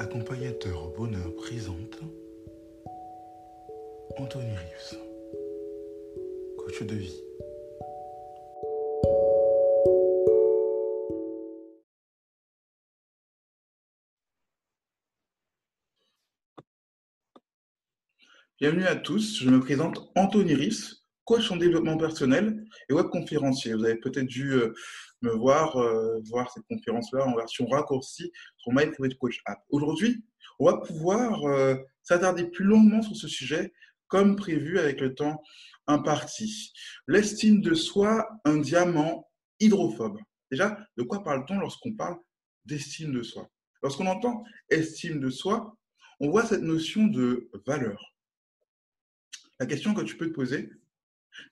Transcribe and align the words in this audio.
Accompagnateur 0.00 0.92
bonheur 0.96 1.34
présente 1.34 1.98
Anthony 4.16 4.54
Rius, 4.56 4.94
coach 6.56 6.82
de 6.84 6.94
vie. 6.94 7.20
Bienvenue 18.60 18.84
à 18.84 18.94
tous, 18.94 19.40
je 19.40 19.50
me 19.50 19.58
présente 19.58 20.12
Anthony 20.14 20.54
Rius, 20.54 20.97
coach 21.28 21.50
en 21.50 21.56
développement 21.56 21.98
personnel 21.98 22.64
et 22.88 22.94
web 22.94 23.08
conférencier. 23.08 23.74
Vous 23.74 23.84
avez 23.84 23.96
peut-être 23.96 24.26
dû 24.26 24.52
euh, 24.52 24.72
me 25.20 25.30
voir, 25.30 25.76
euh, 25.76 26.18
voir 26.30 26.50
cette 26.50 26.64
conférence-là 26.70 27.26
en 27.26 27.36
version 27.36 27.66
raccourcie 27.66 28.32
sur 28.56 28.72
My 28.72 28.90
Coach 29.20 29.42
App. 29.44 29.58
Aujourd'hui, 29.68 30.24
on 30.58 30.64
va 30.64 30.78
pouvoir 30.78 31.44
euh, 31.44 31.74
s'attarder 32.02 32.44
plus 32.46 32.64
longuement 32.64 33.02
sur 33.02 33.14
ce 33.14 33.28
sujet, 33.28 33.74
comme 34.06 34.36
prévu 34.36 34.78
avec 34.78 35.02
le 35.02 35.14
temps 35.14 35.42
imparti. 35.86 36.72
L'estime 37.06 37.60
de 37.60 37.74
soi, 37.74 38.26
un 38.46 38.56
diamant 38.56 39.28
hydrophobe. 39.60 40.18
Déjà, 40.50 40.78
de 40.96 41.02
quoi 41.02 41.22
parle-t-on 41.22 41.58
lorsqu'on 41.58 41.92
parle 41.92 42.16
d'estime 42.64 43.12
de 43.12 43.22
soi? 43.22 43.50
Lorsqu'on 43.82 44.06
entend 44.06 44.44
estime 44.70 45.20
de 45.20 45.28
soi, 45.28 45.76
on 46.20 46.30
voit 46.30 46.46
cette 46.46 46.62
notion 46.62 47.06
de 47.06 47.50
valeur. 47.66 48.14
La 49.60 49.66
question 49.66 49.92
que 49.92 50.00
tu 50.00 50.16
peux 50.16 50.28
te 50.28 50.34
poser, 50.34 50.70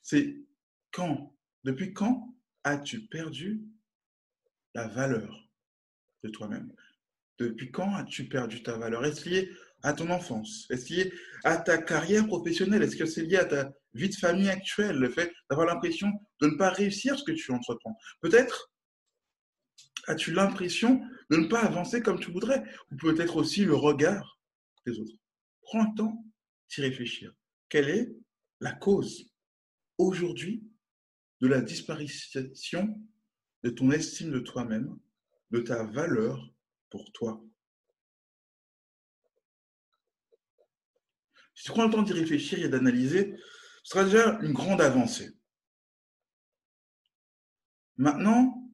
c'est 0.03 0.37
quand, 0.93 1.37
depuis 1.65 1.93
quand 1.93 2.35
as-tu 2.65 3.07
perdu 3.07 3.63
la 4.75 4.89
valeur 4.89 5.49
de 6.23 6.29
toi-même? 6.31 6.73
Depuis 7.39 7.71
quand 7.71 7.95
as-tu 7.95 8.29
perdu 8.29 8.63
ta 8.63 8.77
valeur? 8.79 9.05
Est-ce 9.05 9.29
lié 9.29 9.51
à 9.83 9.93
ton 9.93 10.11
enfance? 10.11 10.67
Est-ce 10.71 10.93
lié 10.93 11.13
à 11.45 11.57
ta 11.59 11.79
carrière 11.79 12.27
professionnelle? 12.27 12.83
Est-ce 12.83 12.97
que 12.97 13.07
c'est 13.07 13.25
lié 13.25 13.37
à 13.37 13.45
ta 13.45 13.73
vie 13.95 14.09
de 14.09 14.15
famille 14.15 14.49
actuelle? 14.49 14.97
Le 14.97 15.11
fait 15.11 15.33
d'avoir 15.51 15.67
l'impression 15.67 16.11
de 16.41 16.49
ne 16.49 16.57
pas 16.57 16.71
réussir 16.71 17.19
ce 17.19 17.25
que 17.25 17.33
tu 17.33 17.53
entreprends? 17.53 17.97
Peut-être 18.21 18.73
as-tu 20.07 20.33
l'impression 20.33 21.03
de 21.31 21.37
ne 21.37 21.47
pas 21.47 21.63
avancer 21.63 22.01
comme 22.01 22.21
tu 22.21 22.31
voudrais 22.31 22.65
Ou 22.91 22.97
peut-être 22.97 23.37
aussi 23.37 23.65
le 23.65 23.75
regard 23.75 24.41
des 24.87 24.99
autres? 24.99 25.15
Prends 25.63 25.83
le 25.83 25.97
temps 25.97 26.25
d'y 26.71 26.81
réfléchir. 26.81 27.33
Quelle 27.69 27.89
est 27.89 28.09
la 28.61 28.73
cause 28.73 29.31
aujourd'hui 29.99 30.65
de 31.41 31.49
la 31.49 31.61
disparition 31.61 33.01
de 33.63 33.71
ton 33.71 33.91
estime 33.91 34.31
de 34.31 34.39
toi-même, 34.39 34.99
de 35.51 35.61
ta 35.61 35.85
valeur 35.85 36.53
pour 36.91 37.11
toi. 37.13 37.43
Si 41.55 41.65
tu 41.65 41.71
prends 41.73 41.87
le 41.87 41.91
temps 41.91 42.03
d'y 42.03 42.13
réfléchir 42.13 42.65
et 42.65 42.69
d'analyser, 42.69 43.35
ce 43.83 43.93
sera 43.93 44.05
déjà 44.05 44.39
une 44.41 44.53
grande 44.53 44.81
avancée. 44.81 45.37
Maintenant, 47.97 48.71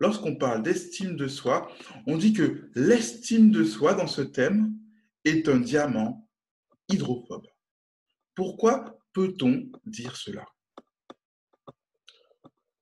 lorsqu'on 0.00 0.36
parle 0.36 0.62
d'estime 0.62 1.16
de 1.16 1.28
soi, 1.28 1.70
on 2.06 2.18
dit 2.18 2.32
que 2.32 2.70
l'estime 2.74 3.50
de 3.50 3.64
soi 3.64 3.94
dans 3.94 4.08
ce 4.08 4.22
thème 4.22 4.74
est 5.24 5.48
un 5.48 5.60
diamant 5.60 6.28
hydrophobe. 6.88 7.46
Pourquoi? 8.34 8.99
Peut-on 9.12 9.70
dire 9.84 10.16
cela? 10.16 10.46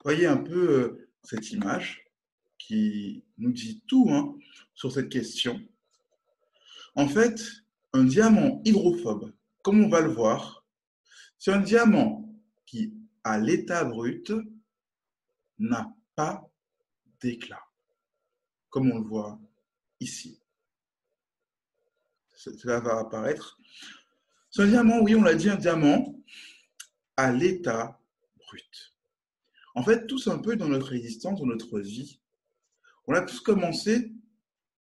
Voyez 0.04 0.26
un 0.26 0.38
peu 0.38 0.70
euh, 0.70 1.10
cette 1.22 1.50
image 1.50 2.04
qui 2.58 3.24
nous 3.36 3.52
dit 3.52 3.82
tout 3.86 4.06
hein, 4.10 4.36
sur 4.74 4.92
cette 4.92 5.08
question. 5.08 5.60
En 6.94 7.08
fait, 7.08 7.40
un 7.92 8.04
diamant 8.04 8.60
hydrophobe, 8.64 9.32
comme 9.62 9.84
on 9.84 9.88
va 9.88 10.00
le 10.00 10.12
voir, 10.12 10.64
c'est 11.38 11.52
un 11.52 11.60
diamant 11.60 12.28
qui, 12.66 12.94
à 13.24 13.38
l'état 13.38 13.84
brut, 13.84 14.32
n'a 15.58 15.94
pas 16.14 16.50
d'éclat, 17.20 17.62
comme 18.70 18.90
on 18.90 18.98
le 18.98 19.08
voit 19.08 19.38
ici. 20.00 20.40
Cela 22.34 22.80
va 22.80 23.00
apparaître. 23.00 23.58
C'est 24.50 24.62
un 24.62 24.66
diamant, 24.66 25.00
oui, 25.00 25.14
on 25.14 25.22
l'a 25.22 25.34
dit, 25.34 25.50
un 25.50 25.56
diamant 25.56 26.14
à 27.16 27.32
l'état 27.32 28.00
brut. 28.36 28.94
En 29.74 29.82
fait, 29.82 30.06
tous 30.06 30.28
un 30.28 30.38
peu 30.38 30.56
dans 30.56 30.68
notre 30.68 30.94
existence, 30.94 31.40
dans 31.40 31.46
notre 31.46 31.80
vie, 31.80 32.20
on 33.06 33.14
a 33.14 33.22
tous 33.22 33.40
commencé 33.40 34.12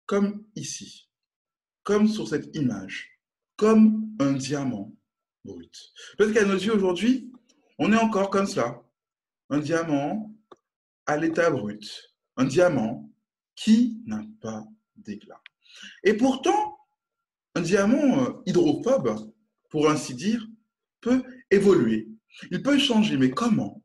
comme 0.06 0.46
ici, 0.56 1.10
comme 1.84 2.08
sur 2.08 2.28
cette 2.28 2.56
image, 2.56 3.20
comme 3.56 4.16
un 4.20 4.34
diamant 4.34 4.94
brut. 5.44 5.94
Peut-être 6.18 6.34
qu'à 6.34 6.46
nos 6.46 6.58
yeux 6.58 6.74
aujourd'hui, 6.74 7.32
on 7.78 7.92
est 7.92 7.98
encore 7.98 8.30
comme 8.30 8.48
cela, 8.48 8.84
un 9.50 9.60
diamant 9.60 10.34
à 11.06 11.18
l'état 11.18 11.50
brut, 11.50 12.16
un 12.38 12.46
diamant 12.46 13.10
qui 13.56 14.02
n'a 14.06 14.24
pas 14.42 14.66
d'éclat. 14.96 15.42
Et 16.04 16.14
pourtant, 16.14 16.78
un 17.56 17.62
diamant 17.62 18.24
euh, 18.24 18.34
hydrophobe, 18.46 19.34
pour 19.76 19.90
ainsi 19.90 20.16
dire, 20.16 20.48
peut 21.02 21.22
évoluer, 21.52 22.08
il 22.50 22.64
peut 22.64 22.80
changer, 22.80 23.18
mais 23.18 23.30
comment? 23.30 23.84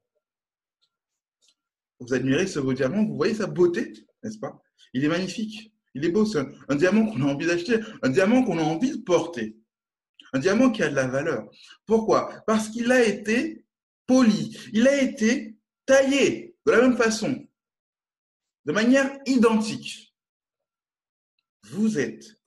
Vous 1.99 2.15
admirez 2.15 2.47
ce 2.47 2.61
beau 2.61 2.73
diamant, 2.73 3.05
vous 3.05 3.17
voyez 3.17 3.35
sa 3.35 3.49
beauté, 3.49 3.93
n'est-ce 4.23 4.39
pas? 4.39 4.63
Il 4.95 5.05
est 5.05 5.09
magnifique, 5.09 5.75
il 5.95 6.05
est 6.05 6.11
beau, 6.11 6.25
c'est 6.25 6.47
un, 6.69 6.77
diamant 6.77 7.07
qu'on 7.07 7.23
a 7.23 7.33
envie 7.33 7.49
d'acheter, 7.49 7.81
un 8.03 8.09
diamant 8.09 8.45
qu'on 8.45 8.61
a 8.61 8.63
envie 8.63 8.93
de 8.93 9.03
porter, 9.03 9.57
un 10.33 10.39
diamant 10.39 10.71
qui 10.71 10.85
a 10.85 10.91
de 10.91 10.95
la 10.95 11.09
valeur. 11.09 11.51
Pourquoi? 11.87 12.41
Parce 12.47 12.69
qu'il 12.69 12.93
a 12.93 13.05
été 13.05 13.65
poli, 14.07 14.57
il 14.73 14.87
a 14.87 15.03
été 15.03 15.57
taillé 15.87 16.55
de 16.67 16.71
la 16.71 16.83
même 16.83 16.97
façon, 16.97 17.49
de 18.65 18.71
manière 18.71 19.11
identique. 19.27 20.15
Vous 21.65 21.99
êtes 21.99 22.41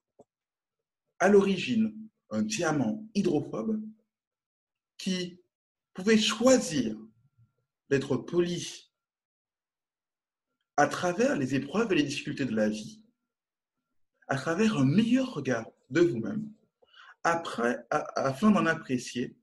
à 1.19 1.27
l'origine 1.27 2.02
un 2.33 2.41
diamant 2.41 3.07
hydrophobe 3.13 3.81
qui 4.97 5.39
pouvez 5.93 6.17
choisir 6.17 6.97
d'être 7.89 8.17
poli 8.17 8.91
à 10.77 10.87
travers 10.87 11.37
les 11.37 11.53
épreuves 11.53 11.91
et 11.91 11.97
les 11.97 12.03
difficultés 12.03 12.45
de 12.45 12.55
la 12.55 12.69
vie, 12.69 13.03
à 14.27 14.35
travers 14.35 14.79
un 14.79 14.85
meilleur 14.85 15.31
regard 15.31 15.69
de 15.91 16.01
vous-même, 16.01 16.51
afin 17.23 18.51
d'en 18.51 18.65
apprécier 18.65 19.35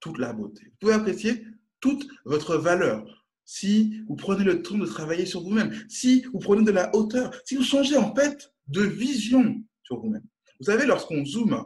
toute 0.00 0.18
la 0.18 0.32
beauté. 0.32 0.64
Vous 0.64 0.76
pouvez 0.80 0.94
apprécier 0.94 1.46
toute 1.80 2.04
votre 2.24 2.56
valeur 2.56 3.24
si 3.44 4.02
vous 4.08 4.16
prenez 4.16 4.42
le 4.44 4.62
temps 4.62 4.78
de 4.78 4.86
travailler 4.86 5.26
sur 5.26 5.42
vous-même, 5.42 5.72
si 5.88 6.22
vous 6.32 6.40
prenez 6.40 6.64
de 6.64 6.72
la 6.72 6.94
hauteur, 6.96 7.32
si 7.44 7.54
vous 7.54 7.62
changez 7.62 7.96
en 7.96 8.12
fait 8.14 8.52
de 8.66 8.82
vision 8.82 9.62
sur 9.84 10.00
vous-même. 10.00 10.26
Vous 10.58 10.66
savez, 10.66 10.86
lorsqu'on 10.86 11.24
zoome 11.24 11.64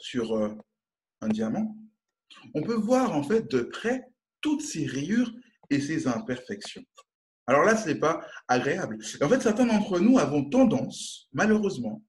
sur 0.00 0.36
euh, 0.36 0.54
un 1.20 1.28
diamant, 1.28 1.76
on 2.54 2.62
peut 2.62 2.74
voir 2.74 3.12
en 3.12 3.22
fait 3.22 3.50
de 3.50 3.60
près 3.60 4.04
toutes 4.40 4.62
ses 4.62 4.86
rayures 4.86 5.32
et 5.70 5.80
ses 5.80 6.06
imperfections. 6.06 6.84
Alors 7.46 7.64
là, 7.64 7.76
ce 7.76 7.88
n'est 7.88 7.98
pas 7.98 8.24
agréable. 8.48 8.98
en 9.20 9.28
fait, 9.28 9.40
certains 9.40 9.66
d'entre 9.66 9.98
nous 9.98 10.18
avons 10.18 10.48
tendance, 10.48 11.28
malheureusement, 11.32 12.02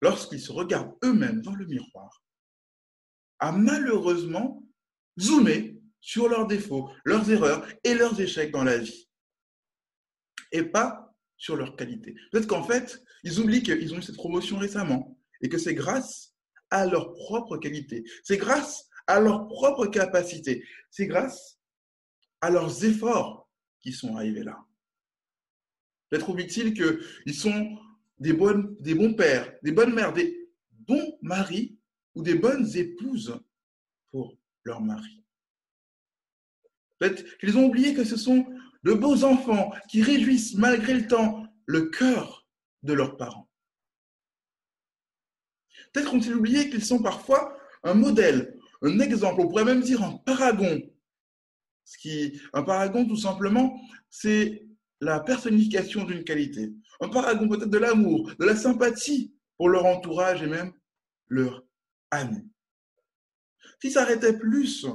lorsqu'ils 0.00 0.40
se 0.40 0.52
regardent 0.52 0.94
eux-mêmes 1.02 1.42
dans 1.42 1.54
le 1.54 1.66
miroir, 1.66 2.22
à 3.40 3.52
malheureusement 3.52 4.62
zoomer 5.18 5.80
sur 6.00 6.28
leurs 6.28 6.46
défauts, 6.46 6.90
leurs 7.04 7.30
erreurs 7.30 7.66
et 7.82 7.94
leurs 7.94 8.20
échecs 8.20 8.52
dans 8.52 8.64
la 8.64 8.78
vie. 8.78 9.08
Et 10.52 10.62
pas 10.62 11.14
sur 11.36 11.56
leurs 11.56 11.76
qualités. 11.76 12.14
Peut-être 12.30 12.46
qu'en 12.46 12.62
fait, 12.62 13.02
ils 13.22 13.40
oublient 13.40 13.62
qu'ils 13.62 13.92
ont 13.94 13.98
eu 13.98 14.02
cette 14.02 14.16
promotion 14.16 14.58
récemment 14.58 15.18
et 15.40 15.48
que 15.48 15.58
c'est 15.58 15.74
grâce 15.74 16.33
à 16.70 16.86
leurs 16.86 17.12
propres 17.14 17.56
qualités, 17.56 18.04
c'est 18.22 18.36
grâce 18.36 18.88
à 19.06 19.20
leurs 19.20 19.46
propres 19.48 19.86
capacités, 19.86 20.64
c'est 20.90 21.06
grâce 21.06 21.58
à 22.40 22.50
leurs 22.50 22.84
efforts 22.84 23.50
qui 23.80 23.92
sont 23.92 24.16
arrivés 24.16 24.44
là. 24.44 24.58
Peut-être 26.08 26.28
oublient-ils 26.28 26.74
qu'ils 26.74 27.34
sont 27.34 27.76
des 28.18 28.32
bons 28.32 29.14
pères, 29.14 29.52
des 29.62 29.72
bonnes 29.72 29.94
mères, 29.94 30.12
des 30.12 30.48
bons 30.70 31.18
maris 31.22 31.78
ou 32.14 32.22
des 32.22 32.34
bonnes 32.34 32.76
épouses 32.76 33.38
pour 34.10 34.36
leur 34.62 34.80
mari. 34.80 35.22
Peut-être 36.98 37.38
qu'ils 37.38 37.58
ont 37.58 37.66
oublié 37.66 37.94
que 37.94 38.04
ce 38.04 38.16
sont 38.16 38.46
de 38.84 38.92
beaux 38.92 39.24
enfants 39.24 39.72
qui 39.88 40.02
réjouissent 40.02 40.54
malgré 40.54 40.94
le 40.94 41.08
temps 41.08 41.46
le 41.66 41.90
cœur 41.90 42.46
de 42.82 42.92
leurs 42.92 43.16
parents. 43.16 43.50
Peut-être 45.94 46.12
ont-ils 46.12 46.34
oublié 46.34 46.68
qu'ils 46.68 46.84
sont 46.84 47.00
parfois 47.00 47.56
un 47.84 47.94
modèle, 47.94 48.58
un 48.82 48.98
exemple, 48.98 49.40
on 49.40 49.48
pourrait 49.48 49.64
même 49.64 49.80
dire 49.80 50.02
un 50.02 50.18
paragon. 50.26 50.82
Ce 51.84 51.96
qui, 51.96 52.40
un 52.52 52.62
paragon, 52.62 53.06
tout 53.06 53.16
simplement, 53.16 53.80
c'est 54.10 54.66
la 55.00 55.20
personnification 55.20 56.04
d'une 56.04 56.24
qualité. 56.24 56.72
Un 57.00 57.08
paragon 57.08 57.48
peut-être 57.48 57.70
de 57.70 57.78
l'amour, 57.78 58.32
de 58.38 58.44
la 58.44 58.56
sympathie 58.56 59.34
pour 59.56 59.68
leur 59.68 59.86
entourage 59.86 60.42
et 60.42 60.46
même 60.46 60.72
leur 61.28 61.64
amis. 62.10 62.50
S'ils 63.80 63.92
s'arrêtaient 63.92 64.38
plus 64.38 64.86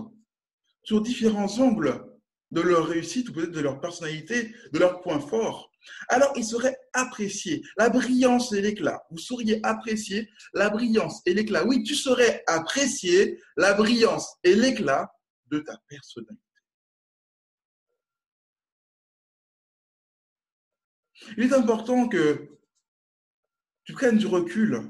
sur 0.83 1.01
différents 1.01 1.59
angles 1.59 2.03
de 2.51 2.61
leur 2.61 2.87
réussite 2.87 3.29
ou 3.29 3.33
peut-être 3.33 3.51
de 3.51 3.59
leur 3.59 3.79
personnalité, 3.79 4.53
de 4.73 4.79
leurs 4.79 5.01
points 5.01 5.19
forts, 5.19 5.68
alors 6.07 6.33
ils 6.35 6.45
seraient 6.45 6.77
appréciés. 6.93 7.61
La 7.77 7.89
brillance 7.89 8.51
et 8.53 8.61
l'éclat. 8.61 9.03
Vous 9.11 9.17
sauriez 9.17 9.59
apprécier 9.63 10.29
la 10.53 10.69
brillance 10.69 11.21
et 11.25 11.33
l'éclat. 11.33 11.65
Oui, 11.65 11.83
tu 11.83 11.95
saurais 11.95 12.43
apprécier 12.47 13.39
la 13.57 13.73
brillance 13.73 14.35
et 14.43 14.55
l'éclat 14.55 15.11
de 15.47 15.59
ta 15.59 15.77
personnalité. 15.87 16.43
Il 21.37 21.43
est 21.43 21.53
important 21.53 22.07
que 22.07 22.49
tu 23.83 23.93
prennes 23.93 24.17
du 24.17 24.27
recul 24.27 24.81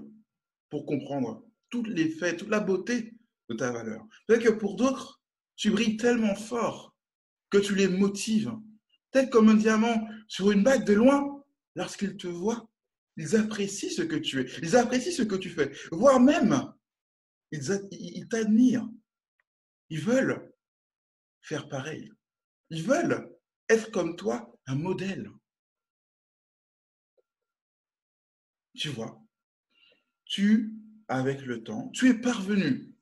pour 0.69 0.85
comprendre 0.85 1.43
tous 1.69 1.83
les 1.83 2.09
faits, 2.09 2.37
toute 2.37 2.49
la 2.49 2.59
beauté 2.59 3.13
de 3.49 3.55
ta 3.55 3.71
valeur. 3.71 4.05
Peut-être 4.27 4.43
que 4.43 4.49
pour 4.49 4.75
d'autres, 4.75 5.21
tu 5.55 5.71
brilles 5.71 5.97
tellement 5.97 6.35
fort 6.35 6.95
que 7.49 7.57
tu 7.57 7.75
les 7.75 7.87
motives, 7.87 8.51
tel 9.11 9.29
comme 9.29 9.49
un 9.49 9.55
diamant 9.55 10.07
sur 10.27 10.51
une 10.51 10.63
bague 10.63 10.85
de 10.85 10.93
loin, 10.93 11.43
lorsqu'ils 11.75 12.17
te 12.17 12.27
voient, 12.27 12.69
ils 13.17 13.35
apprécient 13.35 13.89
ce 13.89 14.01
que 14.01 14.15
tu 14.15 14.41
es, 14.41 14.45
ils 14.61 14.75
apprécient 14.75 15.11
ce 15.11 15.23
que 15.23 15.35
tu 15.35 15.49
fais, 15.49 15.71
voire 15.91 16.19
même, 16.19 16.73
ils 17.51 18.27
t'admirent. 18.29 18.87
Ils 19.89 20.01
veulent 20.01 20.53
faire 21.41 21.67
pareil. 21.67 22.11
Ils 22.69 22.83
veulent 22.83 23.35
être 23.67 23.91
comme 23.91 24.15
toi, 24.15 24.55
un 24.67 24.75
modèle. 24.75 25.31
Tu 28.75 28.89
vois, 28.89 29.19
tu, 30.25 30.73
avec 31.07 31.41
le 31.41 31.63
temps, 31.63 31.89
tu 31.89 32.07
es 32.09 32.13
parvenu, 32.13 32.93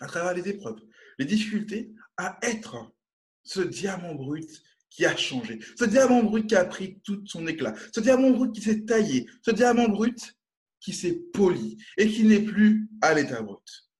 à 0.00 0.06
travers 0.06 0.32
les 0.32 0.48
épreuves, 0.48 0.80
les 1.18 1.24
difficultés, 1.24 1.92
à 2.16 2.38
être 2.42 2.94
ce 3.42 3.60
diamant 3.60 4.14
brut 4.14 4.62
qui 4.94 5.04
a 5.04 5.16
changé, 5.16 5.58
ce 5.76 5.84
diamant 5.84 6.22
brut 6.22 6.46
qui 6.46 6.54
a 6.54 6.64
pris 6.64 7.00
tout 7.00 7.26
son 7.26 7.48
éclat, 7.48 7.74
ce 7.92 7.98
diamant 7.98 8.30
brut 8.30 8.52
qui 8.54 8.62
s'est 8.62 8.84
taillé, 8.84 9.28
ce 9.42 9.50
diamant 9.50 9.88
brut 9.88 10.36
qui 10.78 10.92
s'est 10.92 11.18
poli 11.32 11.82
et 11.96 12.08
qui 12.08 12.22
n'est 12.22 12.42
plus 12.42 12.88
à 13.02 13.12
l'état 13.12 13.42
brut. 13.42 13.90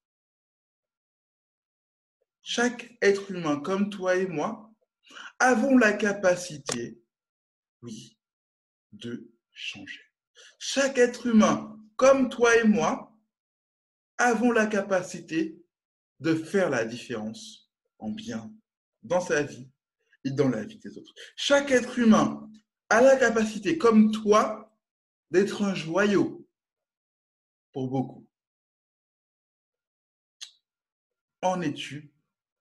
Chaque 2.43 2.96
être 3.02 3.32
humain 3.32 3.58
comme 3.58 3.91
toi 3.91 4.14
et 4.14 4.29
moi 4.29 4.73
avons 5.41 5.76
la 5.76 5.93
capacité, 5.94 7.00
oui, 7.82 8.17
de 8.93 9.32
changer. 9.50 10.00
Chaque 10.61 10.99
être 10.99 11.26
humain 11.26 11.76
comme 11.97 12.29
toi 12.29 12.56
et 12.56 12.64
moi 12.64 13.12
avons 14.17 14.52
la 14.52 14.67
capacité 14.67 15.61
de 16.20 16.37
faire 16.37 16.70
la 16.70 16.85
différence 16.85 17.69
en 17.99 18.11
bien 18.11 18.55
dans 19.02 19.20
sa 19.20 19.43
vie 19.43 19.69
dans 20.31 20.49
la 20.49 20.65
vie 20.65 20.79
des 20.79 20.97
autres. 20.99 21.12
Chaque 21.37 21.71
être 21.71 21.99
humain 21.99 22.50
a 22.88 23.00
la 23.00 23.17
capacité, 23.17 23.79
comme 23.79 24.11
toi, 24.11 24.75
d'être 25.31 25.62
un 25.62 25.75
joyau 25.75 26.47
pour 27.73 27.88
beaucoup. 27.88 28.26
En 31.43 31.61
es-tu 31.61 32.12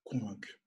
convaincu? 0.04 0.60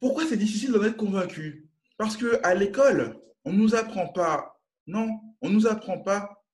Pourquoi 0.00 0.26
c'est 0.26 0.36
difficile 0.36 0.72
d'en 0.72 0.84
être 0.84 0.96
convaincu? 0.96 1.68
Parce 1.96 2.16
que 2.16 2.40
à 2.44 2.54
l'école, 2.54 3.20
on 3.44 3.52
ne 3.52 3.58
nous 3.58 3.74
apprend 3.74 4.08
pas, 4.08 4.60
non, 4.86 5.08
on 5.40 5.48
ne 5.48 5.54
nous 5.54 5.66
apprend 5.66 6.00
pas 6.00 6.44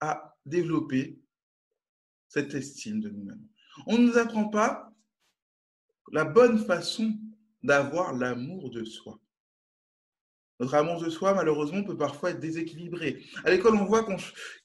à 0.00 0.36
développer 0.46 1.20
cette 2.28 2.54
estime 2.54 3.00
de 3.00 3.10
nous-mêmes. 3.10 3.46
On 3.86 3.98
ne 3.98 4.06
nous 4.06 4.18
apprend 4.18 4.48
pas 4.48 4.89
la 6.10 6.24
bonne 6.24 6.64
façon 6.64 7.14
d'avoir 7.62 8.14
l'amour 8.14 8.70
de 8.70 8.84
soi. 8.84 9.18
Notre 10.58 10.74
amour 10.74 11.00
de 11.00 11.08
soi, 11.08 11.32
malheureusement, 11.34 11.82
peut 11.82 11.96
parfois 11.96 12.30
être 12.30 12.40
déséquilibré. 12.40 13.24
À 13.44 13.50
l'école, 13.50 13.76
on 13.76 13.86
voit 13.86 14.06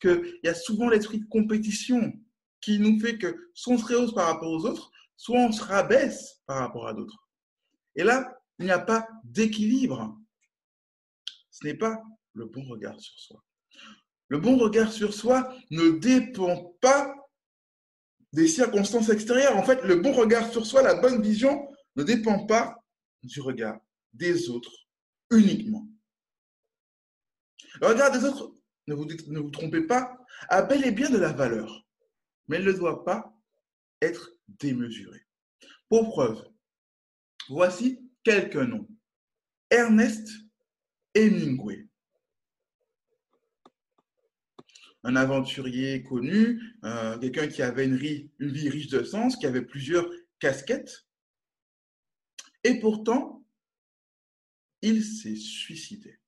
qu'il 0.01 0.39
y 0.43 0.47
a 0.47 0.53
souvent 0.53 0.89
l'esprit 0.89 1.19
de 1.19 1.25
compétition 1.27 2.13
qui 2.59 2.79
nous 2.79 2.99
fait 2.99 3.17
que 3.17 3.49
soit 3.53 3.75
on 3.75 3.77
se 3.77 3.85
rehausse 3.85 4.13
par 4.13 4.27
rapport 4.27 4.51
aux 4.51 4.65
autres, 4.65 4.91
soit 5.15 5.39
on 5.39 5.51
se 5.51 5.63
rabaisse 5.63 6.41
par 6.45 6.57
rapport 6.57 6.87
à 6.87 6.93
d'autres. 6.93 7.29
Et 7.95 8.03
là, 8.03 8.37
il 8.59 8.65
n'y 8.65 8.71
a 8.71 8.79
pas 8.79 9.07
d'équilibre. 9.23 10.17
Ce 11.49 11.65
n'est 11.65 11.77
pas 11.77 12.01
le 12.33 12.45
bon 12.45 12.63
regard 12.65 12.99
sur 12.99 13.17
soi. 13.17 13.43
Le 14.27 14.39
bon 14.39 14.57
regard 14.57 14.91
sur 14.91 15.13
soi 15.13 15.55
ne 15.71 15.91
dépend 15.91 16.75
pas 16.81 17.14
des 18.35 18.49
circonstances 18.49 19.07
extérieures. 19.09 19.55
En 19.55 19.63
fait, 19.63 19.81
le 19.83 19.95
bon 19.95 20.11
regard 20.11 20.51
sur 20.51 20.65
soi, 20.65 20.83
la 20.83 20.95
bonne 20.95 21.21
vision 21.21 21.69
ne 21.95 22.03
dépend 22.03 22.45
pas 22.45 22.75
du 23.23 23.39
regard 23.39 23.79
des 24.11 24.49
autres 24.49 24.73
uniquement. 25.31 25.87
Le 27.79 27.87
regard 27.87 28.11
des 28.11 28.25
autres, 28.25 28.53
ne 28.87 28.93
vous, 28.93 29.49
trompez 29.51 29.81
pas, 29.83 30.17
a 30.49 30.61
bel 30.61 30.85
et 30.85 30.91
bien 30.91 31.09
de 31.09 31.17
la 31.17 31.31
valeur, 31.31 31.87
mais 32.47 32.59
il 32.59 32.65
ne 32.65 32.73
doit 32.73 33.05
pas 33.05 33.33
être 34.01 34.31
démesuré. 34.47 35.25
Pour 35.87 36.09
preuve, 36.09 36.45
voici 37.47 38.01
quelques 38.23 38.55
noms. 38.55 38.87
Ernest 39.69 40.27
Hemingway, 41.15 41.87
un 45.05 45.15
aventurier 45.15 46.01
connu, 46.01 46.59
euh, 46.83 47.17
quelqu'un 47.19 47.47
qui 47.47 47.61
avait 47.61 47.85
une 47.85 47.95
vie, 47.95 48.29
riche 48.39 48.87
de 48.87 49.03
sens, 49.03 49.37
qui 49.37 49.45
avait 49.45 49.61
plusieurs 49.61 50.09
casquettes. 50.39 51.05
Et 52.63 52.79
pourtant, 52.79 53.45
il 54.81 55.03
s'est 55.03 55.35
suicidé. 55.35 56.19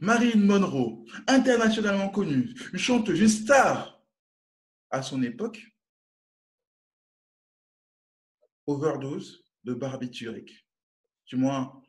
Marilyn 0.00 0.40
Monroe, 0.40 1.04
internationalement 1.26 2.08
connue, 2.08 2.54
une 2.72 2.78
chanteuse, 2.78 3.20
une 3.20 3.28
star 3.28 4.02
à 4.88 5.02
son 5.02 5.22
époque, 5.22 5.62
overdose 8.66 9.44
de 9.64 9.74
barbiturique. 9.74 10.66
Du 11.26 11.36
moins, 11.36 11.82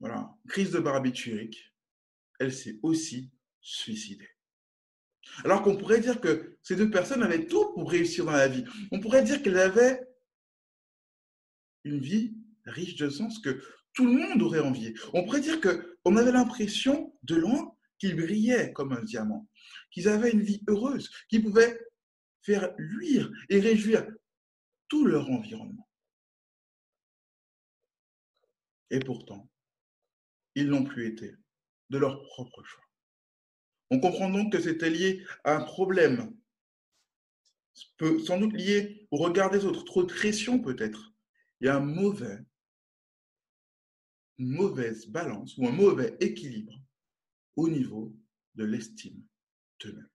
voilà, 0.00 0.36
crise 0.48 0.70
de 0.70 0.80
barbiturique 0.80 1.69
elle 2.40 2.52
s'est 2.52 2.80
aussi 2.82 3.30
suicidée. 3.60 4.28
Alors 5.44 5.62
qu'on 5.62 5.76
pourrait 5.76 6.00
dire 6.00 6.20
que 6.20 6.58
ces 6.62 6.74
deux 6.74 6.90
personnes 6.90 7.22
avaient 7.22 7.46
tout 7.46 7.72
pour 7.74 7.90
réussir 7.90 8.24
dans 8.24 8.32
la 8.32 8.48
vie. 8.48 8.64
On 8.90 8.98
pourrait 8.98 9.22
dire 9.22 9.42
qu'elles 9.42 9.58
avaient 9.58 10.00
une 11.84 12.00
vie 12.00 12.34
riche 12.64 12.96
de 12.96 13.08
sens 13.08 13.38
que 13.38 13.62
tout 13.92 14.06
le 14.06 14.12
monde 14.12 14.42
aurait 14.42 14.60
envié. 14.60 14.94
On 15.12 15.24
pourrait 15.24 15.40
dire 15.40 15.60
qu'on 15.60 16.16
avait 16.16 16.32
l'impression 16.32 17.14
de 17.22 17.36
loin 17.36 17.76
qu'ils 17.98 18.16
brillaient 18.16 18.72
comme 18.72 18.92
un 18.92 19.02
diamant, 19.02 19.48
qu'ils 19.90 20.08
avaient 20.08 20.32
une 20.32 20.42
vie 20.42 20.62
heureuse, 20.66 21.10
qu'ils 21.28 21.42
pouvaient 21.42 21.78
faire 22.42 22.72
luire 22.78 23.30
et 23.50 23.60
réjouir 23.60 24.06
tout 24.88 25.04
leur 25.04 25.30
environnement. 25.30 25.88
Et 28.88 29.00
pourtant, 29.00 29.48
ils 30.54 30.68
n'ont 30.68 30.84
plus 30.84 31.06
été 31.06 31.34
de 31.90 31.98
leur 31.98 32.22
propre 32.22 32.62
choix. 32.64 32.84
On 33.90 34.00
comprend 34.00 34.30
donc 34.30 34.52
que 34.52 34.60
c'était 34.60 34.90
lié 34.90 35.24
à 35.44 35.56
un 35.56 35.64
problème, 35.64 36.34
sans 38.24 38.38
doute 38.38 38.52
lié 38.52 39.06
au 39.10 39.16
regard 39.16 39.50
des 39.50 39.64
autres, 39.64 39.84
trop 39.84 40.02
de 40.04 40.12
pression 40.12 40.60
peut-être, 40.60 41.12
et 41.60 41.68
un 41.68 41.80
mauvais, 41.80 42.38
une 44.38 44.50
mauvaise 44.50 45.06
balance 45.06 45.56
ou 45.58 45.66
un 45.66 45.72
mauvais 45.72 46.16
équilibre 46.20 46.80
au 47.56 47.68
niveau 47.68 48.16
de 48.54 48.64
l'estime 48.64 49.22
d'eux-mêmes. 49.80 50.08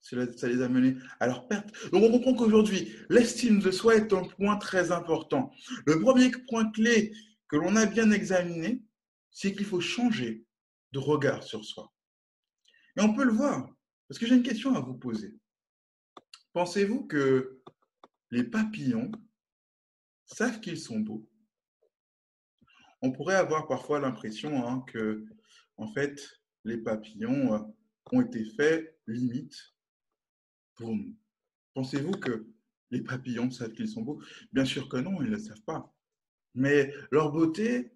Ça 0.00 0.48
les 0.48 0.62
a 0.62 0.68
menés 0.68 0.96
à 1.20 1.26
leur 1.26 1.48
perte. 1.48 1.70
Donc 1.90 2.02
on 2.02 2.10
comprend 2.10 2.34
qu'aujourd'hui, 2.34 2.94
l'estime 3.10 3.60
de 3.60 3.70
soi 3.70 3.96
est 3.96 4.12
un 4.12 4.22
point 4.22 4.56
très 4.56 4.90
important. 4.90 5.52
Le 5.84 6.00
premier 6.00 6.30
point 6.48 6.70
clé 6.70 7.12
que 7.48 7.56
l'on 7.56 7.76
a 7.76 7.84
bien 7.84 8.10
examiné, 8.10 8.82
c'est 9.30 9.54
qu'il 9.54 9.66
faut 9.66 9.80
changer 9.80 10.44
de 10.92 10.98
regard 10.98 11.42
sur 11.42 11.64
soi. 11.64 11.92
Et 12.96 13.00
on 13.00 13.14
peut 13.14 13.24
le 13.24 13.32
voir, 13.32 13.68
parce 14.08 14.18
que 14.18 14.26
j'ai 14.26 14.34
une 14.34 14.42
question 14.42 14.74
à 14.74 14.80
vous 14.80 14.94
poser. 14.94 15.36
Pensez-vous 16.52 17.06
que 17.06 17.60
les 18.30 18.44
papillons 18.44 19.10
savent 20.24 20.60
qu'ils 20.60 20.80
sont 20.80 21.00
beaux? 21.00 21.28
On 23.00 23.12
pourrait 23.12 23.36
avoir 23.36 23.68
parfois 23.68 24.00
l'impression 24.00 24.66
hein, 24.66 24.84
que, 24.88 25.24
en 25.76 25.92
fait, 25.92 26.20
les 26.64 26.78
papillons 26.78 27.54
euh, 27.54 27.60
ont 28.12 28.22
été 28.22 28.44
faits 28.44 28.98
limite 29.06 29.54
pour 30.74 30.94
nous. 30.94 31.14
Pensez-vous 31.74 32.12
que 32.12 32.48
les 32.90 33.02
papillons 33.02 33.50
savent 33.50 33.72
qu'ils 33.72 33.88
sont 33.88 34.02
beaux? 34.02 34.20
Bien 34.52 34.64
sûr 34.64 34.88
que 34.88 34.96
non, 34.96 35.22
ils 35.22 35.30
ne 35.30 35.36
le 35.36 35.38
savent 35.38 35.62
pas. 35.62 35.94
Mais 36.54 36.92
leur 37.12 37.30
beauté 37.30 37.92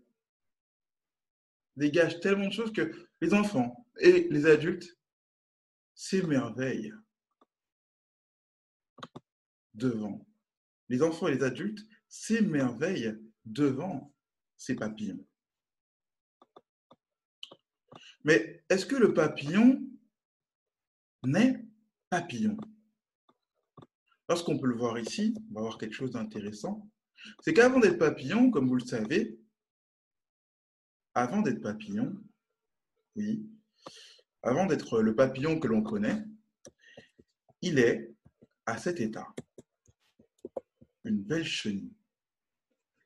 dégage 1.76 2.21
tellement 2.21 2.49
de 2.49 2.52
choses 2.52 2.73
que 2.73 3.09
les 3.21 3.35
enfants 3.35 3.87
et 4.00 4.29
les 4.31 4.47
adultes 4.47 4.97
s'émerveillent 5.95 6.93
devant. 9.75 10.26
Les 10.88 11.02
enfants 11.02 11.29
et 11.29 11.35
les 11.35 11.43
adultes 11.43 11.87
s'émerveillent 12.09 13.17
devant 13.45 14.14
ces 14.57 14.76
papillons. 14.76 15.26
Mais 18.25 18.64
est-ce 18.69 18.87
que 18.87 18.97
le 18.97 19.14
papillon 19.14 19.83
naît 21.25 21.64
papillon? 22.09 22.57
Lorsqu'on 24.29 24.59
peut 24.59 24.69
le 24.69 24.76
voir 24.76 24.99
ici, 24.99 25.35
on 25.50 25.55
va 25.55 25.61
voir 25.62 25.79
quelque 25.79 25.95
chose 25.95 26.12
d'intéressant. 26.12 26.88
C'est 27.41 27.52
qu'avant 27.52 27.81
d'être 27.81 27.99
papillon, 27.99 28.50
comme 28.50 28.69
vous 28.69 28.76
le 28.76 28.85
savez, 28.85 29.38
avant 31.14 31.42
d'être 31.42 31.61
papillon, 31.61 32.16
oui, 33.16 33.47
avant 34.42 34.66
d'être 34.66 35.00
le 35.00 35.14
papillon 35.14 35.61
que 35.61 35.69
l'on 35.69 35.83
connaît, 35.83 36.25
il 37.61 37.78
est 37.78 38.12
à 38.66 38.76
cet 38.78 39.00
état. 39.00 39.28
Une 41.04 41.23
belle 41.23 41.45
chenille. 41.45 41.92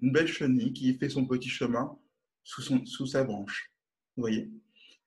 Une 0.00 0.12
belle 0.12 0.28
chenille 0.28 0.72
qui 0.72 0.94
fait 0.94 1.08
son 1.08 1.26
petit 1.26 1.48
chemin 1.48 1.98
sous, 2.44 3.06
sa 3.06 3.24
branche. 3.24 3.72
Vous 4.16 4.22
voyez? 4.22 4.50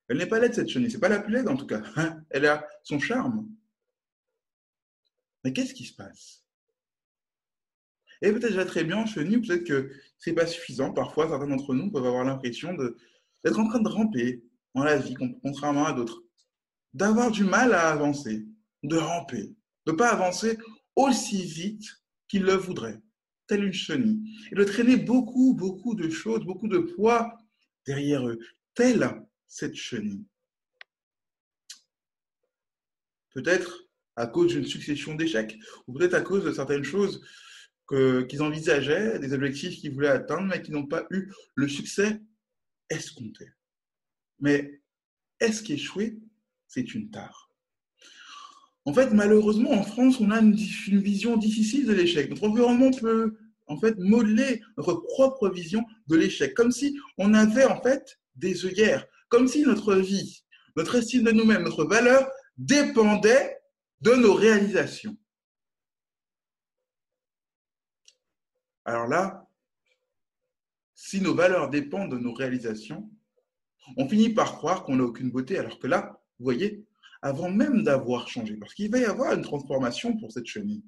Elle 0.08 0.18
n'est 0.18 0.28
pas 0.28 0.40
laide, 0.40 0.54
cette 0.54 0.70
chenille. 0.70 0.92
C'est 0.92 1.00
pas 1.00 1.10
la 1.10 1.20
plus 1.20 1.34
laide, 1.34 1.48
en 1.48 1.56
tout 1.56 1.68
cas. 1.68 1.84
Elle 2.30 2.46
a 2.46 2.68
son 2.84 3.00
charme. 3.00 3.48
Mais 5.44 5.54
qu'est-ce 5.54 5.74
qui 5.74 5.86
se 5.86 5.96
passe? 5.96 6.44
Et 8.22 8.32
peut-être 8.32 8.50
déjà 8.50 8.66
très 8.66 8.84
bien 8.84 9.06
chenille, 9.06 9.40
peut-être 9.40 9.64
que 9.64 9.92
c'est 10.18 10.34
pas 10.34 10.46
suffisant. 10.46 10.92
Parfois, 10.94 11.30
certains 11.30 11.48
d'entre 11.48 11.74
nous 11.74 11.90
peuvent 11.90 12.06
avoir 12.06 12.26
l'impression 12.26 12.74
d'être 12.74 13.60
en 13.60 13.68
train 13.68 13.80
de 13.80 13.88
ramper 13.88 14.44
dans 14.76 14.84
la 14.84 14.98
vie, 14.98 15.16
contrairement 15.42 15.86
à 15.86 15.94
d'autres. 15.94 16.24
D'avoir 16.94 17.32
du 17.32 17.44
mal 17.44 17.74
à 17.74 17.90
avancer, 17.90 18.46
de 18.84 18.98
ramper, 18.98 19.56
de 19.86 19.92
ne 19.92 19.98
pas 19.98 20.10
avancer 20.10 20.58
aussi 20.96 21.44
vite 21.44 21.86
qu'ils 22.28 22.44
le 22.44 22.54
voudraient, 22.54 23.02
telle 23.48 23.64
une 23.64 23.74
chenille. 23.74 24.20
Et 24.52 24.56
de 24.56 24.64
traîner 24.64 24.98
beaucoup, 24.98 25.54
beaucoup 25.54 25.96
de 25.96 26.10
choses, 26.10 26.44
beaucoup 26.46 26.68
de 26.68 26.80
poids 26.80 27.38
derrière 27.86 28.28
eux, 28.28 28.40
telle 28.74 29.26
cette 29.48 29.76
chenille. 29.76 30.26
Peut-être 33.34 33.86
à 34.16 34.28
cause 34.28 34.54
d'une 34.54 34.66
succession 34.66 35.16
d'échecs, 35.16 35.58
ou 35.88 35.94
peut-être 35.94 36.16
à 36.16 36.22
cause 36.22 36.44
de 36.44 36.52
certaines 36.52 36.84
choses 36.84 37.24
qu'ils 37.90 38.42
envisageaient, 38.42 39.20
des 39.20 39.34
objectifs 39.34 39.80
qu'ils 39.80 39.94
voulaient 39.94 40.10
atteindre, 40.10 40.48
mais 40.48 40.62
qui 40.62 40.72
n'ont 40.72 40.86
pas 40.86 41.06
eu 41.10 41.32
le 41.56 41.68
succès 41.68 42.22
escompté. 42.90 43.48
Mais 44.40 44.82
est-ce 45.40 45.64
qu'échouer, 45.64 46.20
c'est 46.68 46.94
une 46.94 47.10
tare? 47.10 47.50
En 48.86 48.94
fait, 48.94 49.12
malheureusement, 49.12 49.72
en 49.72 49.84
France, 49.84 50.20
on 50.20 50.32
a 50.32 50.40
une, 50.40 50.58
une 50.88 51.02
vision 51.02 51.38
difficile 51.38 51.86
de 51.86 51.94
l'échec. 51.94 52.30
Notre 52.30 52.46
environnement 52.46 52.92
peut 52.92 53.36
en 53.68 53.78
fait 53.78 53.98
modeler 54.00 54.62
notre 54.78 54.96
propre 54.96 55.50
vision 55.50 55.86
de 56.08 56.16
l'échec, 56.16 56.54
comme 56.54 56.72
si 56.72 56.98
on 57.18 57.34
avait 57.34 57.66
en 57.66 57.82
fait 57.82 58.20
des 58.36 58.66
œillères, 58.66 59.06
comme 59.30 59.48
si 59.48 59.62
notre 59.64 59.96
vie, 59.96 60.44
notre 60.76 60.96
estime 60.96 61.24
de 61.24 61.32
nous-mêmes, 61.32 61.64
notre 61.64 61.86
valeur 61.86 62.28
dépendait 62.58 63.58
de 64.02 64.12
nos 64.12 64.34
réalisations. 64.34 65.16
Alors 68.90 69.06
là, 69.06 69.48
si 70.96 71.22
nos 71.22 71.36
valeurs 71.36 71.70
dépendent 71.70 72.10
de 72.10 72.18
nos 72.18 72.34
réalisations, 72.34 73.08
on 73.98 74.10
finit 74.10 74.32
par 74.32 74.58
croire 74.58 74.84
qu'on 74.84 74.96
n'a 74.96 75.04
aucune 75.04 75.30
beauté, 75.30 75.60
alors 75.60 75.78
que 75.78 75.86
là, 75.86 76.20
vous 76.40 76.46
voyez, 76.46 76.88
avant 77.22 77.52
même 77.52 77.84
d'avoir 77.84 78.28
changé, 78.28 78.58
parce 78.58 78.74
qu'il 78.74 78.90
va 78.90 78.98
y 78.98 79.06
avoir 79.06 79.34
une 79.34 79.44
transformation 79.44 80.18
pour 80.18 80.32
cette 80.32 80.48
chenille, 80.48 80.84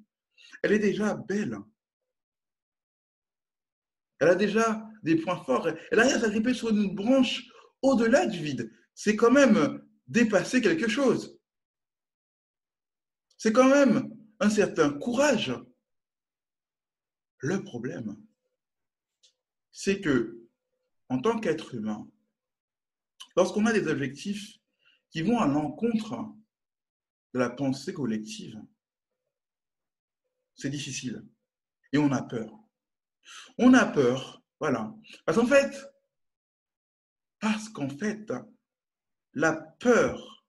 elle 0.64 0.72
est 0.72 0.80
déjà 0.80 1.14
belle. 1.14 1.56
Elle 4.18 4.30
a 4.30 4.34
déjà 4.34 4.84
des 5.04 5.14
points 5.14 5.40
forts. 5.44 5.68
Elle 5.68 6.00
a 6.00 6.02
rien 6.02 6.20
à 6.24 6.28
gripper 6.28 6.54
sur 6.54 6.70
une 6.70 6.96
branche 6.96 7.44
au-delà 7.82 8.26
du 8.26 8.42
vide. 8.42 8.72
C'est 8.96 9.14
quand 9.14 9.30
même 9.30 9.80
dépasser 10.08 10.60
quelque 10.60 10.88
chose. 10.88 11.38
C'est 13.38 13.52
quand 13.52 13.68
même 13.68 14.12
un 14.40 14.50
certain 14.50 14.90
courage 14.90 15.54
le 17.42 17.62
problème, 17.62 18.16
c'est 19.72 20.00
que, 20.00 20.48
en 21.08 21.20
tant 21.20 21.38
qu'être 21.38 21.74
humain, 21.74 22.08
lorsqu'on 23.36 23.66
a 23.66 23.72
des 23.72 23.88
objectifs 23.88 24.58
qui 25.10 25.22
vont 25.22 25.38
à 25.38 25.46
l'encontre 25.46 26.32
de 27.34 27.38
la 27.40 27.50
pensée 27.50 27.92
collective, 27.92 28.62
c'est 30.54 30.70
difficile. 30.70 31.26
Et 31.92 31.98
on 31.98 32.12
a 32.12 32.22
peur. 32.22 32.58
On 33.58 33.74
a 33.74 33.86
peur, 33.86 34.42
voilà. 34.60 34.94
Parce 35.26 35.36
qu'en 35.36 35.46
fait, 35.46 35.76
parce 37.40 37.68
qu'en 37.70 37.88
fait, 37.88 38.32
la 39.34 39.52
peur 39.52 40.46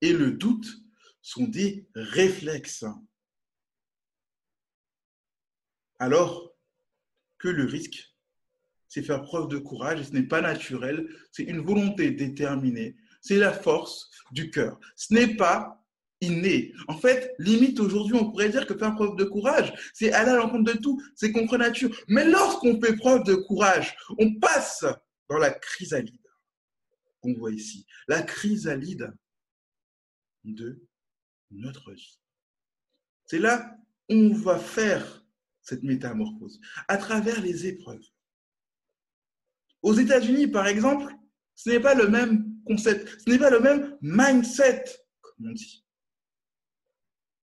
et 0.00 0.14
le 0.14 0.32
doute 0.32 0.68
sont 1.20 1.46
des 1.46 1.86
réflexes 1.94 2.86
alors 5.98 6.54
que 7.38 7.48
le 7.48 7.64
risque, 7.64 8.14
c'est 8.88 9.02
faire 9.02 9.22
preuve 9.22 9.48
de 9.48 9.58
courage 9.58 10.02
ce 10.02 10.12
n'est 10.12 10.22
pas 10.22 10.40
naturel, 10.40 11.08
c'est 11.32 11.42
une 11.44 11.60
volonté 11.60 12.10
déterminée, 12.10 12.96
c'est 13.20 13.38
la 13.38 13.52
force 13.52 14.10
du 14.32 14.50
cœur. 14.50 14.78
Ce 14.96 15.12
n'est 15.12 15.34
pas 15.34 15.84
inné. 16.20 16.72
En 16.88 16.96
fait, 16.96 17.34
limite 17.38 17.80
aujourd'hui, 17.80 18.14
on 18.14 18.30
pourrait 18.30 18.50
dire 18.50 18.66
que 18.66 18.76
faire 18.76 18.94
preuve 18.94 19.16
de 19.16 19.24
courage, 19.24 19.72
c'est 19.92 20.12
aller 20.12 20.30
à 20.30 20.36
l'encontre 20.36 20.72
de 20.72 20.78
tout, 20.78 21.02
c'est 21.14 21.32
contre 21.32 21.56
nature. 21.56 21.90
Mais 22.08 22.24
lorsqu'on 22.24 22.80
fait 22.80 22.96
preuve 22.96 23.24
de 23.24 23.34
courage, 23.34 23.96
on 24.18 24.34
passe 24.38 24.84
dans 25.28 25.38
la 25.38 25.50
chrysalide 25.50 26.20
qu'on 27.20 27.34
voit 27.34 27.52
ici, 27.52 27.86
la 28.06 28.22
chrysalide 28.22 29.12
de 30.44 30.86
notre 31.50 31.92
vie. 31.92 32.18
C'est 33.24 33.38
là 33.38 33.76
où 34.10 34.14
on 34.14 34.34
va 34.34 34.58
faire 34.58 35.23
cette 35.64 35.82
métamorphose, 35.82 36.60
à 36.88 36.96
travers 36.96 37.40
les 37.40 37.66
épreuves. 37.66 38.04
Aux 39.82 39.94
États-Unis, 39.94 40.46
par 40.46 40.66
exemple, 40.66 41.12
ce 41.54 41.70
n'est 41.70 41.80
pas 41.80 41.94
le 41.94 42.08
même 42.08 42.54
concept, 42.64 43.20
ce 43.24 43.30
n'est 43.30 43.38
pas 43.38 43.50
le 43.50 43.60
même 43.60 43.96
mindset, 44.00 44.84
comme 45.20 45.48
on 45.48 45.52
dit. 45.52 45.84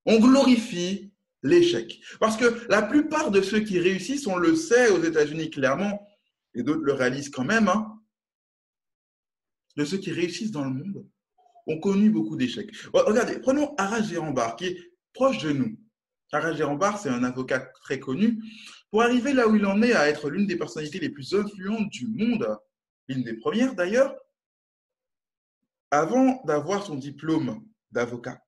On 0.06 0.20
glorifie 0.20 1.14
l'échec. 1.44 2.00
Parce 2.20 2.38
que 2.38 2.68
la 2.70 2.82
plupart 2.82 3.32
de 3.32 3.42
ceux 3.42 3.60
qui 3.60 3.80
réussissent, 3.80 4.28
on 4.28 4.38
le 4.38 4.56
sait 4.56 4.90
aux 4.90 5.04
États-Unis 5.04 5.50
clairement, 5.50 6.08
et 6.54 6.64
d'autres 6.64 6.82
le 6.82 6.94
réalisent 6.94 7.30
quand 7.30 7.44
même, 7.44 7.68
hein, 7.68 8.00
de 9.78 9.86
ceux 9.86 9.98
qui 9.98 10.12
réussissent 10.12 10.52
dans 10.52 10.66
le 10.66 10.72
monde 10.72 11.08
ont 11.68 11.80
connu 11.80 12.10
beaucoup 12.10 12.36
d'échecs. 12.36 12.72
Regardez, 12.94 13.40
prenons 13.40 13.74
Ara 13.78 14.02
Gérambard, 14.02 14.56
qui 14.56 14.66
est 14.66 14.94
proche 15.14 15.38
de 15.40 15.52
nous. 15.52 15.80
Ara 16.32 16.54
Gérambard, 16.54 17.00
c'est 17.00 17.10
un 17.10 17.24
avocat 17.24 17.60
très 17.60 18.00
connu. 18.00 18.42
Pour 18.90 19.02
arriver 19.02 19.34
là 19.34 19.48
où 19.48 19.56
il 19.56 19.66
en 19.66 19.82
est, 19.82 19.94
à 19.94 20.08
être 20.08 20.30
l'une 20.30 20.48
des 20.48 20.58
personnalités 20.58 21.00
les 21.00 21.10
plus 21.10 21.34
influentes 21.34 21.90
du 21.90 22.08
monde, 22.08 22.58
l'une 23.08 23.24
des 23.24 23.36
premières 23.36 23.76
d'ailleurs, 23.76 24.16
avant 25.92 26.42
d'avoir 26.46 26.86
son 26.86 26.96
diplôme 26.96 27.68
d'avocat, 27.92 28.42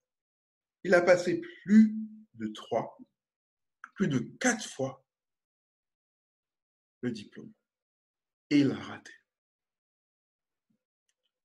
il 0.83 0.93
a 0.93 1.01
passé 1.01 1.41
plus 1.63 1.95
de 2.35 2.47
trois, 2.47 2.97
plus 3.95 4.07
de 4.07 4.19
quatre 4.39 4.67
fois 4.67 5.05
le 7.01 7.11
diplôme. 7.11 7.51
Et 8.49 8.59
il 8.59 8.71
a 8.71 8.75
raté. 8.75 9.11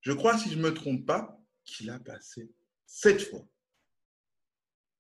Je 0.01 0.13
crois, 0.13 0.39
si 0.39 0.51
je 0.51 0.57
ne 0.57 0.63
me 0.63 0.75
trompe 0.75 1.05
pas, 1.05 1.41
qu'il 1.65 1.91
a 1.91 1.99
passé 1.99 2.51
sept 2.87 3.21
fois. 3.23 3.47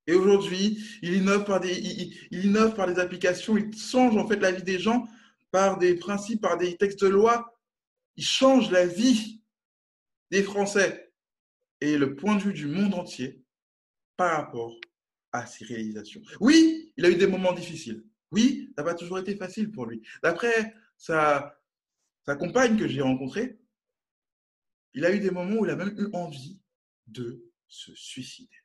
Et 0.08 0.14
aujourd'hui, 0.14 0.82
il 1.02 1.12
innove 1.12 1.44
par 1.44 1.60
des, 1.60 2.98
applications, 2.98 3.58
il 3.58 3.76
change 3.76 4.16
en 4.16 4.26
fait 4.26 4.40
la 4.40 4.50
vie 4.50 4.62
des 4.62 4.78
gens 4.78 5.06
par 5.50 5.78
des 5.78 5.94
principes, 5.96 6.40
par 6.40 6.56
des 6.56 6.78
textes 6.78 7.04
de 7.04 7.08
loi. 7.08 7.54
Il 8.16 8.24
change 8.24 8.70
la 8.70 8.86
vie 8.86 9.42
des 10.30 10.42
Français 10.42 11.12
et 11.82 11.98
le 11.98 12.16
point 12.16 12.36
de 12.36 12.42
vue 12.42 12.54
du 12.54 12.66
monde 12.66 12.94
entier 12.94 13.44
par 14.16 14.34
rapport 14.34 14.74
à 15.32 15.46
ses 15.46 15.66
réalisations. 15.66 16.22
Oui, 16.40 16.90
il 16.96 17.04
a 17.04 17.10
eu 17.10 17.16
des 17.16 17.26
moments 17.26 17.52
difficiles. 17.52 18.02
Oui, 18.32 18.72
ça 18.74 18.82
n'a 18.82 18.90
pas 18.90 18.94
toujours 18.94 19.18
été 19.18 19.36
facile 19.36 19.70
pour 19.70 19.84
lui. 19.84 20.02
D'après 20.22 20.74
sa 20.96 21.54
compagne 22.26 22.78
que 22.78 22.88
j'ai 22.88 23.02
rencontrée, 23.02 23.58
il 24.94 25.04
a 25.04 25.12
eu 25.12 25.20
des 25.20 25.30
moments 25.30 25.56
où 25.56 25.66
il 25.66 25.70
a 25.70 25.76
même 25.76 25.94
eu 25.98 26.08
envie 26.14 26.58
de 27.06 27.44
se 27.68 27.94
suicider. 27.94 28.57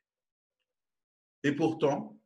Et 1.44 1.52
pourtant, 1.52 2.18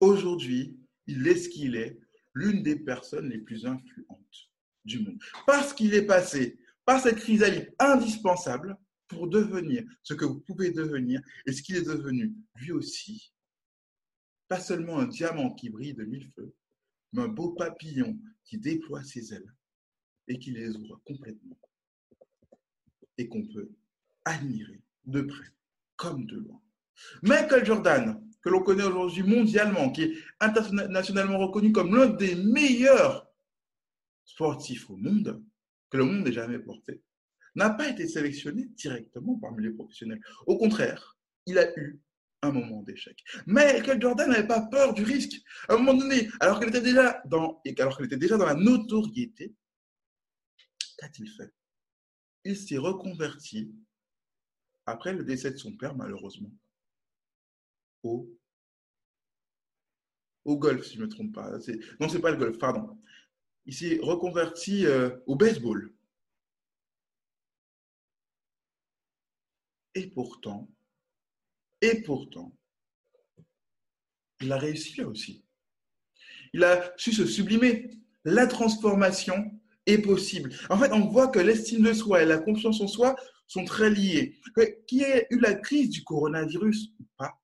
aujourd'hui, 0.00 0.76
il 1.06 1.26
est 1.26 1.36
ce 1.36 1.48
qu'il 1.48 1.76
est, 1.76 1.98
l'une 2.34 2.62
des 2.62 2.76
personnes 2.76 3.30
les 3.30 3.38
plus 3.38 3.64
influentes 3.64 4.50
du 4.84 4.98
monde. 4.98 5.18
Parce 5.46 5.72
qu'il 5.72 5.94
est 5.94 6.06
passé 6.06 6.58
par 6.84 7.00
cette 7.00 7.16
chrysalide 7.16 7.72
indispensable 7.78 8.76
pour 9.08 9.28
devenir 9.28 9.84
ce 10.02 10.14
que 10.14 10.24
vous 10.24 10.40
pouvez 10.40 10.70
devenir 10.70 11.22
et 11.46 11.52
ce 11.52 11.62
qu'il 11.62 11.76
est 11.76 11.86
devenu 11.86 12.34
lui 12.56 12.72
aussi. 12.72 13.32
Pas 14.48 14.60
seulement 14.60 14.98
un 14.98 15.06
diamant 15.06 15.54
qui 15.54 15.70
brille 15.70 15.94
de 15.94 16.04
mille 16.04 16.30
feux, 16.34 16.52
mais 17.12 17.22
un 17.22 17.28
beau 17.28 17.52
papillon 17.52 18.18
qui 18.44 18.58
déploie 18.58 19.04
ses 19.04 19.32
ailes 19.32 19.54
et 20.26 20.38
qui 20.38 20.50
les 20.50 20.76
ouvre 20.76 21.00
complètement 21.04 21.58
et 23.16 23.28
qu'on 23.28 23.46
peut 23.46 23.70
admirer 24.24 24.82
de 25.04 25.22
près 25.22 25.54
comme 25.96 26.26
de 26.26 26.36
loin. 26.36 26.60
Michael 27.22 27.64
Jordan, 27.64 28.20
que 28.44 28.50
l'on 28.50 28.62
connaît 28.62 28.84
aujourd'hui 28.84 29.22
mondialement, 29.22 29.90
qui 29.90 30.02
est 30.02 30.18
internationalement 30.38 31.38
reconnu 31.38 31.72
comme 31.72 31.96
l'un 31.96 32.08
des 32.08 32.34
meilleurs 32.34 33.26
sportifs 34.24 34.90
au 34.90 34.96
monde, 34.96 35.42
que 35.88 35.96
le 35.96 36.04
monde 36.04 36.24
n'ait 36.24 36.32
jamais 36.32 36.58
porté, 36.58 37.02
n'a 37.54 37.70
pas 37.70 37.88
été 37.88 38.06
sélectionné 38.06 38.66
directement 38.66 39.38
parmi 39.38 39.62
les 39.62 39.70
professionnels. 39.70 40.20
Au 40.46 40.58
contraire, 40.58 41.16
il 41.46 41.58
a 41.58 41.78
eu 41.78 42.00
un 42.42 42.52
moment 42.52 42.82
d'échec. 42.82 43.16
Mais 43.46 43.72
Michael 43.74 44.00
Jordan 44.02 44.28
n'avait 44.28 44.46
pas 44.46 44.60
peur 44.60 44.92
du 44.92 45.04
risque. 45.04 45.40
À 45.68 45.74
un 45.74 45.78
moment 45.78 45.94
donné, 45.94 46.28
alors 46.40 46.60
qu'il 46.60 46.68
était 46.68 46.98
alors 46.98 47.96
qu'il 47.96 48.06
était 48.06 48.18
déjà 48.18 48.36
dans 48.36 48.44
la 48.44 48.54
notoriété, 48.54 49.54
qu'a-t-il 50.98 51.30
fait? 51.30 51.50
Il 52.44 52.58
s'est 52.58 52.76
reconverti 52.76 53.72
après 54.84 55.14
le 55.14 55.24
décès 55.24 55.50
de 55.50 55.56
son 55.56 55.74
père, 55.74 55.96
malheureusement, 55.96 56.52
au, 58.04 58.28
golf, 60.46 60.86
si 60.86 60.94
je 60.94 61.00
ne 61.00 61.06
me 61.06 61.10
trompe 61.10 61.34
pas. 61.34 61.50
Non, 62.00 62.08
ce 62.08 62.14
n'est 62.14 62.20
pas 62.20 62.30
le 62.30 62.36
golf, 62.36 62.58
pardon. 62.58 62.98
Il 63.66 63.74
s'est 63.74 63.98
reconverti 64.02 64.86
euh, 64.86 65.10
au 65.26 65.36
baseball. 65.36 65.92
Et 69.94 70.08
pourtant, 70.08 70.68
et 71.80 72.02
pourtant, 72.02 72.52
il 74.40 74.52
a 74.52 74.58
réussi 74.58 75.00
là 75.00 75.06
aussi. 75.06 75.44
Il 76.52 76.64
a 76.64 76.92
su 76.96 77.12
se 77.12 77.26
sublimer. 77.26 77.90
La 78.24 78.46
transformation 78.46 79.52
est 79.86 79.98
possible. 79.98 80.52
En 80.70 80.78
fait, 80.78 80.92
on 80.92 81.08
voit 81.08 81.28
que 81.28 81.38
l'estime 81.38 81.84
de 81.84 81.92
soi 81.92 82.22
et 82.22 82.26
la 82.26 82.38
confiance 82.38 82.80
en 82.80 82.88
soi 82.88 83.14
sont 83.46 83.64
très 83.64 83.90
liés. 83.90 84.40
Qu'il 84.86 84.98
y 84.98 85.02
ait 85.02 85.26
eu 85.30 85.38
la 85.38 85.54
crise 85.54 85.90
du 85.90 86.02
coronavirus 86.04 86.92
ou 86.98 87.04
pas, 87.16 87.38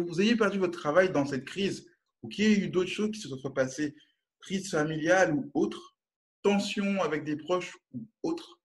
que 0.00 0.08
vous 0.08 0.20
ayez 0.20 0.36
perdu 0.36 0.58
votre 0.58 0.78
travail 0.78 1.10
dans 1.10 1.26
cette 1.26 1.44
crise, 1.44 1.88
ou 2.22 2.28
qu'il 2.28 2.44
y 2.44 2.52
ait 2.52 2.58
eu 2.58 2.68
d'autres 2.68 2.90
choses 2.90 3.10
qui 3.10 3.20
se 3.20 3.28
soient 3.28 3.54
passées, 3.54 3.94
crise 4.40 4.70
familiale 4.70 5.34
ou 5.34 5.50
autre, 5.54 5.96
tension 6.42 7.02
avec 7.02 7.24
des 7.24 7.36
proches 7.36 7.76
ou 7.92 8.06
autre, 8.22 8.60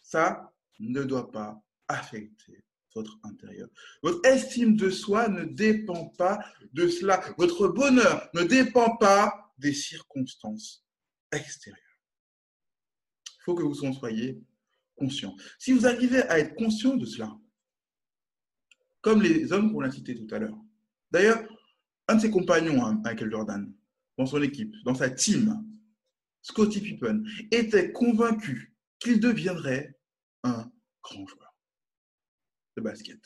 ça 0.00 0.52
ne 0.78 1.02
doit 1.02 1.30
pas 1.30 1.60
affecter 1.88 2.64
votre 2.94 3.18
intérieur. 3.22 3.68
Votre 4.02 4.26
estime 4.26 4.76
de 4.76 4.90
soi 4.90 5.28
ne 5.28 5.44
dépend 5.44 6.08
pas 6.10 6.38
de 6.72 6.88
cela. 6.88 7.22
Votre 7.38 7.68
bonheur 7.68 8.28
ne 8.34 8.42
dépend 8.42 8.96
pas 8.96 9.52
des 9.58 9.72
circonstances 9.72 10.84
extérieures. 11.32 11.82
Il 13.26 13.42
faut 13.44 13.54
que 13.54 13.62
vous 13.62 13.84
en 13.84 13.92
soyez 13.92 14.42
conscient. 14.96 15.34
Si 15.58 15.72
vous 15.72 15.86
arrivez 15.86 16.22
à 16.22 16.38
être 16.38 16.54
conscient 16.54 16.96
de 16.96 17.06
cela, 17.06 17.34
comme 19.00 19.22
les 19.22 19.52
hommes 19.52 19.72
qu'on 19.72 19.82
a 19.82 19.90
cités 19.90 20.14
tout 20.14 20.32
à 20.34 20.38
l'heure. 20.38 20.58
D'ailleurs, 21.10 21.42
un 22.08 22.16
de 22.16 22.20
ses 22.20 22.30
compagnons, 22.30 22.84
hein, 22.84 23.00
Michael 23.04 23.30
Jordan, 23.30 23.72
dans 24.16 24.26
son 24.26 24.42
équipe, 24.42 24.74
dans 24.84 24.94
sa 24.94 25.10
team, 25.10 25.64
Scottie 26.42 26.80
Pippen, 26.80 27.22
était 27.50 27.92
convaincu 27.92 28.74
qu'il 28.98 29.20
deviendrait 29.20 29.96
un 30.42 30.70
grand 31.02 31.26
joueur 31.26 31.54
de 32.76 32.82
basket. 32.82 33.20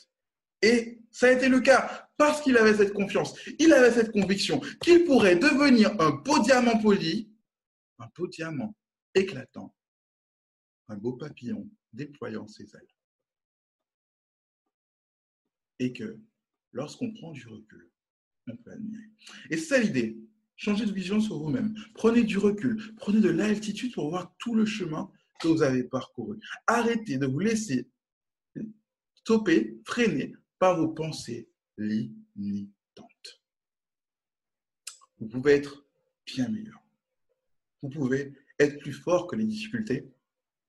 Et 0.61 1.01
ça 1.11 1.27
a 1.27 1.31
été 1.31 1.49
le 1.49 1.59
cas 1.59 2.09
parce 2.17 2.41
qu'il 2.41 2.57
avait 2.57 2.75
cette 2.75 2.93
confiance, 2.93 3.37
il 3.59 3.73
avait 3.73 3.91
cette 3.91 4.11
conviction 4.11 4.59
qu'il 4.81 5.03
pourrait 5.03 5.35
devenir 5.35 5.99
un 5.99 6.11
beau 6.11 6.39
diamant 6.39 6.79
poli, 6.79 7.31
un 7.99 8.07
beau 8.15 8.27
diamant 8.27 8.75
éclatant 9.13 9.75
un 10.89 10.97
beau 10.97 11.13
papillon 11.13 11.69
déployant 11.91 12.47
ses 12.47 12.75
ailes. 12.75 12.92
Et 15.83 15.91
que 15.91 16.17
lorsqu'on 16.71 17.11
prend 17.11 17.31
du 17.31 17.45
recul, 17.47 17.91
on 18.47 18.55
peut 18.55 18.71
admirer. 18.71 19.09
Et 19.49 19.57
c'est 19.57 19.83
l'idée. 19.83 20.17
Changez 20.55 20.85
de 20.85 20.91
vision 20.91 21.19
sur 21.19 21.39
vous-même. 21.39 21.75
Prenez 21.93 22.23
du 22.23 22.37
recul. 22.37 22.95
Prenez 22.95 23.19
de 23.19 23.29
l'altitude 23.29 23.93
pour 23.93 24.09
voir 24.09 24.33
tout 24.39 24.55
le 24.55 24.65
chemin 24.65 25.11
que 25.41 25.49
vous 25.49 25.61
avez 25.61 25.83
parcouru. 25.83 26.39
Arrêtez 26.67 27.17
de 27.17 27.25
vous 27.25 27.39
laisser 27.39 27.89
stopper, 29.15 29.77
freiner 29.85 30.33
par 30.59 30.79
vos 30.79 30.89
pensées 30.89 31.49
limitantes. 31.77 33.41
Vous 35.19 35.27
pouvez 35.27 35.53
être 35.53 35.85
bien 36.25 36.47
meilleur. 36.47 36.81
Vous 37.81 37.89
pouvez 37.89 38.33
être 38.59 38.79
plus 38.79 38.93
fort 38.93 39.27
que 39.27 39.35
les 39.35 39.45
difficultés 39.45 40.13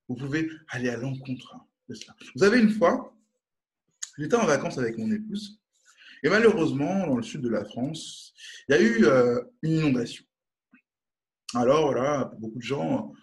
vous 0.07 0.15
pouvez 0.15 0.49
aller 0.69 0.89
à 0.89 0.97
l'encontre 0.97 1.57
de 1.89 1.95
cela. 1.95 2.15
Vous 2.35 2.39
savez, 2.39 2.59
une 2.59 2.69
fois, 2.69 3.14
j'étais 4.17 4.35
en 4.35 4.45
vacances 4.45 4.77
avec 4.77 4.97
mon 4.97 5.11
épouse, 5.11 5.59
et 6.23 6.29
malheureusement, 6.29 7.05
dans 7.05 7.17
le 7.17 7.23
sud 7.23 7.41
de 7.41 7.49
la 7.49 7.63
France, 7.65 8.33
il 8.67 8.75
y 8.75 8.77
a 8.77 8.81
eu 8.81 9.05
euh, 9.05 9.41
une 9.61 9.73
inondation. 9.73 10.25
Alors 11.53 11.91
voilà, 11.91 12.31
beaucoup 12.39 12.57
de 12.57 12.63
gens 12.63 13.13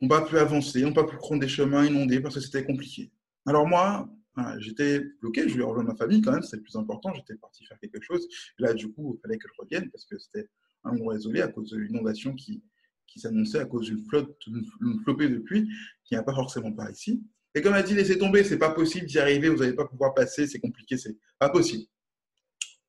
n'ont 0.00 0.08
pas 0.08 0.22
pu 0.22 0.36
avancer, 0.38 0.82
n'ont 0.82 0.92
pas 0.92 1.04
pu 1.04 1.16
prendre 1.16 1.40
des 1.40 1.48
chemins 1.48 1.86
inondés 1.86 2.20
parce 2.20 2.34
que 2.34 2.40
c'était 2.40 2.64
compliqué. 2.64 3.12
Alors 3.46 3.66
moi, 3.68 4.10
j'étais 4.58 5.00
bloqué, 5.20 5.48
je 5.48 5.52
voulais 5.52 5.64
rejoindre 5.64 5.90
ma 5.90 5.96
famille 5.96 6.20
quand 6.20 6.32
même, 6.32 6.42
c'était 6.42 6.56
le 6.56 6.62
plus 6.62 6.76
important, 6.76 7.14
j'étais 7.14 7.36
parti 7.36 7.64
faire 7.66 7.78
quelque 7.78 8.00
chose. 8.02 8.26
là, 8.58 8.74
du 8.74 8.92
coup, 8.92 9.16
il 9.16 9.20
fallait 9.22 9.38
que 9.38 9.48
je 9.48 9.62
revienne 9.62 9.90
parce 9.90 10.04
que 10.04 10.18
c'était 10.18 10.48
un 10.82 10.92
moment 10.92 11.12
isolé 11.12 11.40
à 11.40 11.48
cause 11.48 11.70
de 11.70 11.78
l'inondation 11.78 12.34
qui, 12.34 12.62
qui 13.06 13.20
s'annonçait 13.20 13.60
à 13.60 13.64
cause 13.64 13.86
d'une 13.86 14.04
flotte, 14.06 14.36
une 14.46 15.00
flopée 15.04 15.28
de 15.28 15.38
pluie 15.38 15.68
qui 16.04 16.14
n'y 16.14 16.18
a 16.18 16.22
pas 16.22 16.34
forcément 16.34 16.72
par 16.72 16.90
ici. 16.90 17.22
Et 17.54 17.62
comme 17.62 17.74
elle 17.74 17.84
dit, 17.84 17.94
laissez 17.94 18.18
tomber, 18.18 18.42
c'est 18.44 18.58
pas 18.58 18.70
possible 18.70 19.06
d'y 19.06 19.18
arriver, 19.18 19.48
vous 19.48 19.58
n'allez 19.58 19.74
pas 19.74 19.86
pouvoir 19.86 20.12
passer, 20.14 20.46
c'est 20.46 20.58
compliqué, 20.58 20.96
c'est 20.96 21.16
pas 21.38 21.48
possible. 21.48 21.84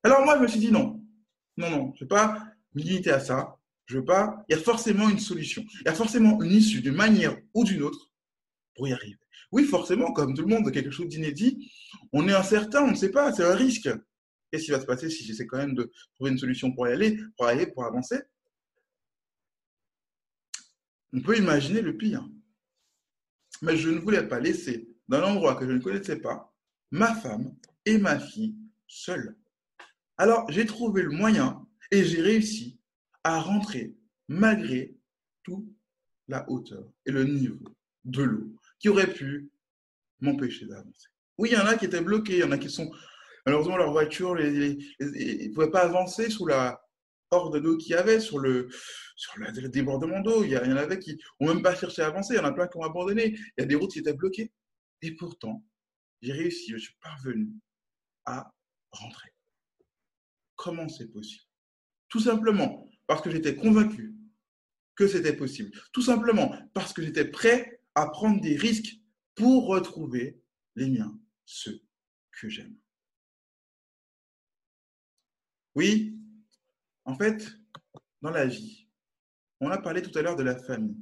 Alors 0.04 0.24
moi, 0.24 0.38
je 0.38 0.42
me 0.44 0.48
suis 0.48 0.60
dit 0.60 0.72
non, 0.72 1.02
non, 1.58 1.70
non, 1.70 1.94
je 1.96 2.04
ne 2.04 2.06
vais 2.06 2.16
pas 2.16 2.44
me 2.74 2.82
limiter 2.82 3.12
à 3.12 3.20
ça. 3.20 3.58
Je 3.86 3.98
veux 3.98 4.06
pas. 4.06 4.44
Il 4.50 4.56
y 4.56 4.60
a 4.60 4.62
forcément 4.62 5.10
une 5.10 5.20
solution. 5.20 5.64
Il 5.82 5.86
y 5.86 5.90
a 5.90 5.94
forcément 5.94 6.42
une 6.42 6.52
issue 6.52 6.82
d'une 6.82 6.96
manière 6.96 7.38
ou 7.54 7.64
d'une 7.64 7.84
autre 7.84 8.12
pour 8.76 8.88
y 8.88 8.94
arriver. 8.94 9.20
Oui, 9.52 9.64
forcément, 9.64 10.12
comme 10.12 10.34
tout 10.34 10.42
le 10.42 10.48
monde, 10.48 10.72
quelque 10.72 10.92
chose 10.92 11.08
d'inédit. 11.08 11.72
On 12.12 12.28
est 12.28 12.34
incertain, 12.34 12.84
on 12.84 12.92
ne 12.92 12.96
sait 12.96 13.12
pas, 13.12 13.32
c'est 13.32 13.44
un 13.44 13.56
risque. 13.56 13.90
Qu'est-ce 14.52 14.66
qui 14.66 14.72
va 14.72 14.82
se 14.82 14.86
passer 14.86 15.10
si 15.10 15.24
j'essaie 15.24 15.46
quand 15.46 15.58
même 15.58 15.76
de 15.76 15.92
trouver 16.16 16.32
une 16.32 16.38
solution 16.38 16.72
pour 16.72 16.88
y 16.88 16.92
aller, 16.92 17.18
pour 17.38 17.46
aller, 17.46 17.68
pour 17.68 17.86
avancer? 17.86 18.18
On 21.14 21.22
peut 21.22 21.38
imaginer 21.38 21.82
le 21.82 21.96
pire. 21.96 22.28
Mais 23.62 23.78
je 23.78 23.90
ne 23.90 24.00
voulais 24.00 24.28
pas 24.28 24.40
laisser 24.40 24.88
dans 25.08 25.20
l'endroit 25.20 25.56
que 25.56 25.66
je 25.66 25.72
ne 25.72 25.80
connaissais 25.80 26.18
pas 26.18 26.54
ma 26.92 27.14
femme 27.16 27.56
et 27.86 27.98
ma 27.98 28.20
fille 28.20 28.56
seules. 28.88 29.36
Alors 30.18 30.50
j'ai 30.50 30.66
trouvé 30.66 31.04
le 31.04 31.12
moyen 31.12 31.66
et 31.92 32.04
j'ai 32.04 32.22
réussi 32.22 32.80
à 33.24 33.40
rentrer 33.40 33.96
malgré 34.28 34.96
tout 35.44 35.68
la 36.28 36.50
hauteur 36.50 36.86
et 37.06 37.12
le 37.12 37.24
niveau 37.26 37.64
de 38.04 38.24
l'eau 38.24 38.56
qui 38.80 38.90
aurait 38.90 39.12
pu 39.12 39.50
m'empêcher 40.20 40.66
d'avancer. 40.66 41.08
Oui, 41.38 41.50
il 41.52 41.58
y 41.58 41.62
en 41.62 41.66
a 41.66 41.76
qui 41.76 41.86
étaient 41.86 42.02
bloqués, 42.02 42.38
il 42.38 42.40
y 42.40 42.44
en 42.44 42.52
a 42.52 42.58
qui 42.58 42.70
sont 42.70 42.90
malheureusement 43.46 43.78
leur 43.78 43.92
voiture 43.92 44.36
ne 44.36 45.54
pouvaient 45.54 45.72
pas 45.72 45.84
avancer 45.84 46.30
sous 46.30 46.46
la 46.46 46.85
horde 47.32 47.62
d'eau 47.62 47.78
qu'il 47.78 47.92
y 47.92 47.96
avait 47.96 48.20
sur 48.20 48.40
le, 48.40 48.70
sur 49.16 49.34
le 49.38 49.70
débordement 49.70 50.22
d'eau. 50.22 50.44
Il, 50.44 50.52
y 50.52 50.58
en 50.58 50.78
avait 50.78 51.00
qui 51.00 51.20
n'ont 51.40 51.54
même 51.54 51.64
pas 51.64 51.76
cherché 51.76 52.02
à 52.02 52.08
avancer, 52.08 52.34
il 52.36 52.38
y 52.38 52.40
en 52.40 52.46
a 52.46 52.52
plein 52.52 52.68
qui 52.68 52.78
ont 52.78 52.84
abandonné. 52.84 53.36
Il 53.36 53.62
y 53.62 53.64
a 53.64 53.66
des 53.66 53.76
routes 53.76 53.92
qui 53.92 54.00
étaient 54.00 54.14
bloquées. 54.14 54.52
Et 55.02 55.16
pourtant, 55.16 55.64
j'ai 56.22 56.34
réussi, 56.34 56.72
je 56.72 56.78
suis 56.78 56.96
parvenu 57.02 57.50
à 58.26 58.52
rentrer. 58.92 59.30
Comment 60.56 60.88
c'est 60.90 61.12
possible? 61.12 61.44
Tout 62.10 62.20
simplement 62.20 62.90
parce 63.08 63.22
que 63.22 63.30
j'étais 63.30 63.56
convaincu 63.56 64.16
que 64.96 65.08
c'était 65.08 65.36
possible. 65.36 65.72
Tout 65.92 66.02
simplement 66.02 66.56
parce 66.74 66.94
que 66.94 67.02
j'étais 67.02 67.26
prêt 67.26 67.82
à 67.94 68.08
prendre 68.08 68.42
des 68.42 68.56
risques 68.56 68.96
pour 69.36 69.68
retrouver 69.68 70.42
les 70.76 70.90
miens, 70.90 71.20
ceux 71.46 71.82
que 72.32 72.50
j'aime. 72.50 72.76
Oui, 75.76 76.18
en 77.06 77.16
fait, 77.16 77.58
dans 78.22 78.32
la 78.32 78.46
vie, 78.46 78.88
on 79.62 79.70
a 79.70 79.78
parlé 79.78 80.02
tout 80.02 80.18
à 80.18 80.22
l'heure 80.22 80.36
de 80.36 80.44
la 80.44 80.56
famille. 80.56 80.98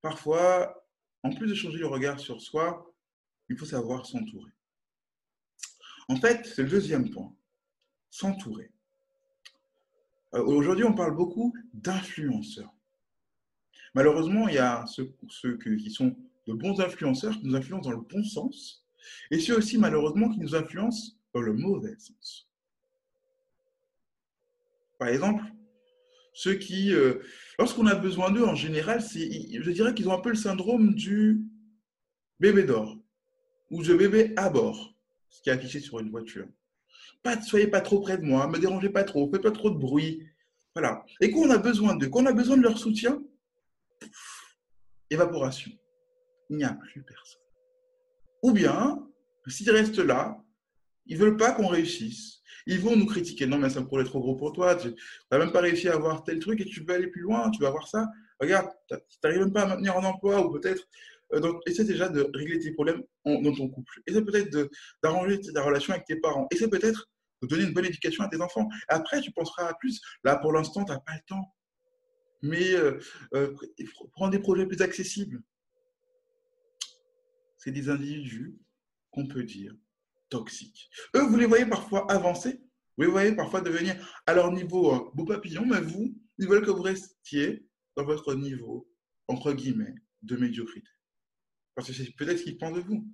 Parfois, 0.00 0.86
en 1.22 1.30
plus 1.30 1.48
de 1.48 1.54
changer 1.54 1.78
le 1.78 1.86
regard 1.86 2.20
sur 2.20 2.40
soi, 2.40 2.94
il 3.48 3.56
faut 3.56 3.64
savoir 3.64 4.06
s'entourer. 4.06 4.52
En 6.08 6.16
fait, 6.16 6.46
c'est 6.46 6.62
le 6.62 6.68
deuxième 6.68 7.10
point, 7.10 7.34
s'entourer. 8.10 8.70
Euh, 10.34 10.44
aujourd'hui, 10.44 10.84
on 10.84 10.94
parle 10.94 11.16
beaucoup 11.16 11.54
d'influenceurs. 11.72 12.72
Malheureusement, 13.94 14.46
il 14.48 14.54
y 14.54 14.58
a 14.58 14.84
ceux, 14.86 15.16
qui 15.58 15.90
sont 15.90 16.14
de 16.46 16.52
bons 16.52 16.80
influenceurs 16.80 17.32
qui 17.32 17.46
nous 17.46 17.56
influencent 17.56 17.88
dans 17.88 17.96
le 17.96 18.02
bon 18.02 18.22
sens, 18.22 18.84
et 19.30 19.40
ceux 19.40 19.56
aussi, 19.56 19.78
malheureusement, 19.78 20.28
qui 20.28 20.38
nous 20.38 20.54
influencent 20.54 21.12
dans 21.32 21.40
le 21.40 21.54
mauvais 21.54 21.96
sens. 21.98 22.45
Par 24.98 25.08
exemple, 25.08 25.44
ceux 26.32 26.54
qui, 26.54 26.92
euh, 26.92 27.14
lorsqu'on 27.58 27.86
a 27.86 27.94
besoin 27.94 28.30
d'eux, 28.30 28.44
en 28.44 28.54
général, 28.54 29.00
je 29.00 29.70
dirais 29.70 29.94
qu'ils 29.94 30.08
ont 30.08 30.14
un 30.14 30.20
peu 30.20 30.30
le 30.30 30.36
syndrome 30.36 30.94
du 30.94 31.40
bébé 32.40 32.64
d'or 32.64 32.98
ou 33.70 33.82
du 33.82 33.94
bébé 33.96 34.32
à 34.36 34.50
bord, 34.50 34.94
ce 35.28 35.42
qui 35.42 35.48
est 35.48 35.52
affiché 35.52 35.80
sur 35.80 35.98
une 35.98 36.10
voiture. 36.10 36.46
Pas, 37.22 37.40
soyez 37.40 37.66
pas 37.66 37.80
trop 37.80 38.00
près 38.00 38.18
de 38.18 38.22
moi, 38.22 38.46
me 38.48 38.58
dérangez 38.58 38.90
pas 38.90 39.04
trop, 39.04 39.30
faites 39.30 39.42
pas 39.42 39.50
trop 39.50 39.70
de 39.70 39.78
bruit. 39.78 40.22
Voilà. 40.74 41.04
Et 41.20 41.30
quand 41.30 41.40
on 41.40 41.50
a 41.50 41.58
besoin 41.58 41.96
d'eux, 41.96 42.08
quand 42.08 42.22
on 42.22 42.26
a 42.26 42.32
besoin 42.32 42.56
de 42.56 42.62
leur 42.62 42.78
soutien, 42.78 43.22
évaporation. 45.10 45.72
Il 46.50 46.58
n'y 46.58 46.64
a 46.64 46.74
plus 46.74 47.02
personne. 47.02 47.40
Ou 48.42 48.52
bien, 48.52 49.02
s'ils 49.48 49.70
restent 49.70 49.98
là, 49.98 50.44
ils 51.06 51.16
veulent 51.16 51.36
pas 51.36 51.52
qu'on 51.52 51.68
réussisse. 51.68 52.36
Ils 52.66 52.80
vont 52.80 52.96
nous 52.96 53.06
critiquer. 53.06 53.46
Non, 53.46 53.58
mais 53.58 53.70
ça 53.70 53.80
me 53.80 53.86
pourrait 53.86 54.04
trop 54.04 54.20
gros 54.20 54.34
pour 54.34 54.52
toi. 54.52 54.74
Tu 54.74 54.88
n'as 55.30 55.38
même 55.38 55.52
pas 55.52 55.60
réussi 55.60 55.88
à 55.88 55.94
avoir 55.94 56.24
tel 56.24 56.40
truc 56.40 56.60
et 56.60 56.64
tu 56.64 56.82
veux 56.82 56.94
aller 56.94 57.06
plus 57.06 57.22
loin. 57.22 57.50
Tu 57.50 57.62
vas 57.62 57.70
voir 57.70 57.86
ça. 57.86 58.08
Regarde, 58.40 58.68
tu 58.88 58.96
n'arrives 59.22 59.40
même 59.40 59.52
pas 59.52 59.62
à 59.62 59.66
maintenir 59.66 59.96
un 59.96 60.04
emploi 60.04 60.44
ou 60.44 60.50
peut-être. 60.50 60.82
Euh, 61.32 61.40
donc, 61.40 61.62
essaie 61.66 61.84
déjà 61.84 62.08
de 62.08 62.28
régler 62.34 62.58
tes 62.58 62.72
problèmes 62.72 63.02
dans 63.24 63.54
ton 63.54 63.68
couple. 63.68 64.00
Essaie 64.06 64.22
peut-être 64.22 64.70
d'arranger 65.02 65.40
ta 65.40 65.62
relation 65.62 65.94
avec 65.94 66.06
tes 66.06 66.16
parents. 66.16 66.48
Essaie 66.50 66.68
peut-être 66.68 67.08
de 67.42 67.46
donner 67.46 67.64
une 67.64 67.72
bonne 67.72 67.86
éducation 67.86 68.24
à 68.24 68.28
tes 68.28 68.40
enfants. 68.40 68.68
Après, 68.88 69.20
tu 69.20 69.30
penseras 69.30 69.68
à 69.68 69.74
plus. 69.74 70.00
Là, 70.24 70.36
pour 70.36 70.52
l'instant, 70.52 70.84
tu 70.84 70.92
n'as 70.92 70.98
pas 70.98 71.14
le 71.14 71.22
temps. 71.26 71.54
Mais 72.42 72.74
euh, 72.74 72.98
euh, 73.34 73.54
prends 74.12 74.28
des 74.28 74.38
projets 74.38 74.66
plus 74.66 74.82
accessibles. 74.82 75.40
C'est 77.58 77.72
des 77.72 77.88
individus 77.88 78.56
qu'on 79.10 79.26
peut 79.26 79.42
dire 79.42 79.74
toxiques. 80.28 80.90
Eux, 81.14 81.22
vous 81.22 81.36
les 81.36 81.46
voyez 81.46 81.66
parfois 81.66 82.10
avancer, 82.10 82.60
vous 82.96 83.04
les 83.04 83.10
voyez 83.10 83.32
parfois 83.32 83.60
devenir 83.60 83.96
à 84.26 84.34
leur 84.34 84.52
niveau 84.52 84.92
un 84.92 85.10
beau 85.14 85.24
papillon, 85.24 85.66
mais 85.66 85.80
vous, 85.80 86.16
ils 86.38 86.48
veulent 86.48 86.64
que 86.64 86.70
vous 86.70 86.82
restiez 86.82 87.66
dans 87.96 88.04
votre 88.04 88.34
niveau, 88.34 88.88
entre 89.28 89.52
guillemets, 89.52 89.94
de 90.22 90.36
médiocrité. 90.36 90.88
Parce 91.74 91.88
que 91.88 91.94
c'est 91.94 92.14
peut-être 92.16 92.38
ce 92.38 92.44
qu'ils 92.44 92.58
pensent 92.58 92.76
de 92.76 92.80
vous. 92.80 93.06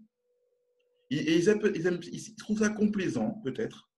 Et 1.11 1.37
ils, 1.37 2.37
trouvent 2.37 2.61
ça 2.61 2.71
complaisant, 2.71 3.41
peut-être, 3.45 3.91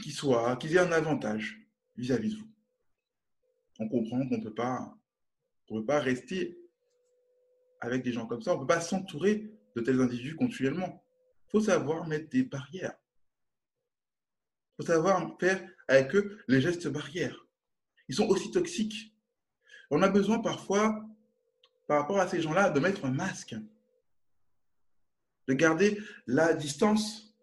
qu'ils 0.00 0.74
aient 0.74 0.78
un 0.78 0.92
avantage 0.92 1.56
vis-à-vis 1.96 2.30
de 2.30 2.36
vous. 2.36 2.50
On 3.78 3.88
comprend 3.88 4.28
qu'on 4.28 4.38
ne 4.38 4.44
peut 4.44 4.54
pas 5.86 6.00
rester 6.00 6.58
avec 7.80 8.02
des 8.02 8.12
gens 8.12 8.26
comme 8.26 8.42
ça. 8.42 8.52
On 8.52 8.56
ne 8.56 8.60
peut 8.60 8.66
pas 8.66 8.80
s'entourer 8.80 9.50
de 9.76 9.80
tels 9.80 10.00
individus 10.00 10.36
continuellement. 10.36 11.02
Faut 11.50 11.60
savoir 11.60 12.06
mettre 12.06 12.28
des 12.30 12.44
barrières. 12.44 12.94
Il 14.78 14.84
faut 14.84 14.92
savoir 14.92 15.36
faire 15.38 15.68
avec 15.88 16.14
eux 16.14 16.38
les 16.48 16.60
gestes 16.60 16.88
barrières. 16.88 17.46
Ils 18.08 18.14
sont 18.14 18.28
aussi 18.28 18.50
toxiques. 18.50 19.14
On 19.90 20.02
a 20.02 20.08
besoin 20.08 20.38
parfois, 20.38 21.04
par 21.86 22.00
rapport 22.00 22.18
à 22.18 22.28
ces 22.28 22.40
gens-là, 22.40 22.70
de 22.70 22.80
mettre 22.80 23.04
un 23.04 23.10
masque, 23.10 23.54
de 25.48 25.54
garder 25.54 26.00
la 26.26 26.54
distance. 26.54 27.34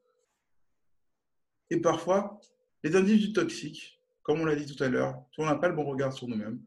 Et 1.70 1.82
parfois, 1.82 2.40
les 2.84 2.96
individus 2.96 3.34
toxiques, 3.34 4.00
comme 4.24 4.40
on 4.40 4.46
l'a 4.46 4.56
dit 4.56 4.74
tout 4.74 4.82
à 4.82 4.88
l'heure, 4.88 5.22
si 5.34 5.42
on 5.42 5.46
n'a 5.46 5.56
pas 5.56 5.68
le 5.68 5.76
bon 5.76 5.84
regard 5.84 6.14
sur 6.14 6.28
nous-mêmes, 6.28 6.64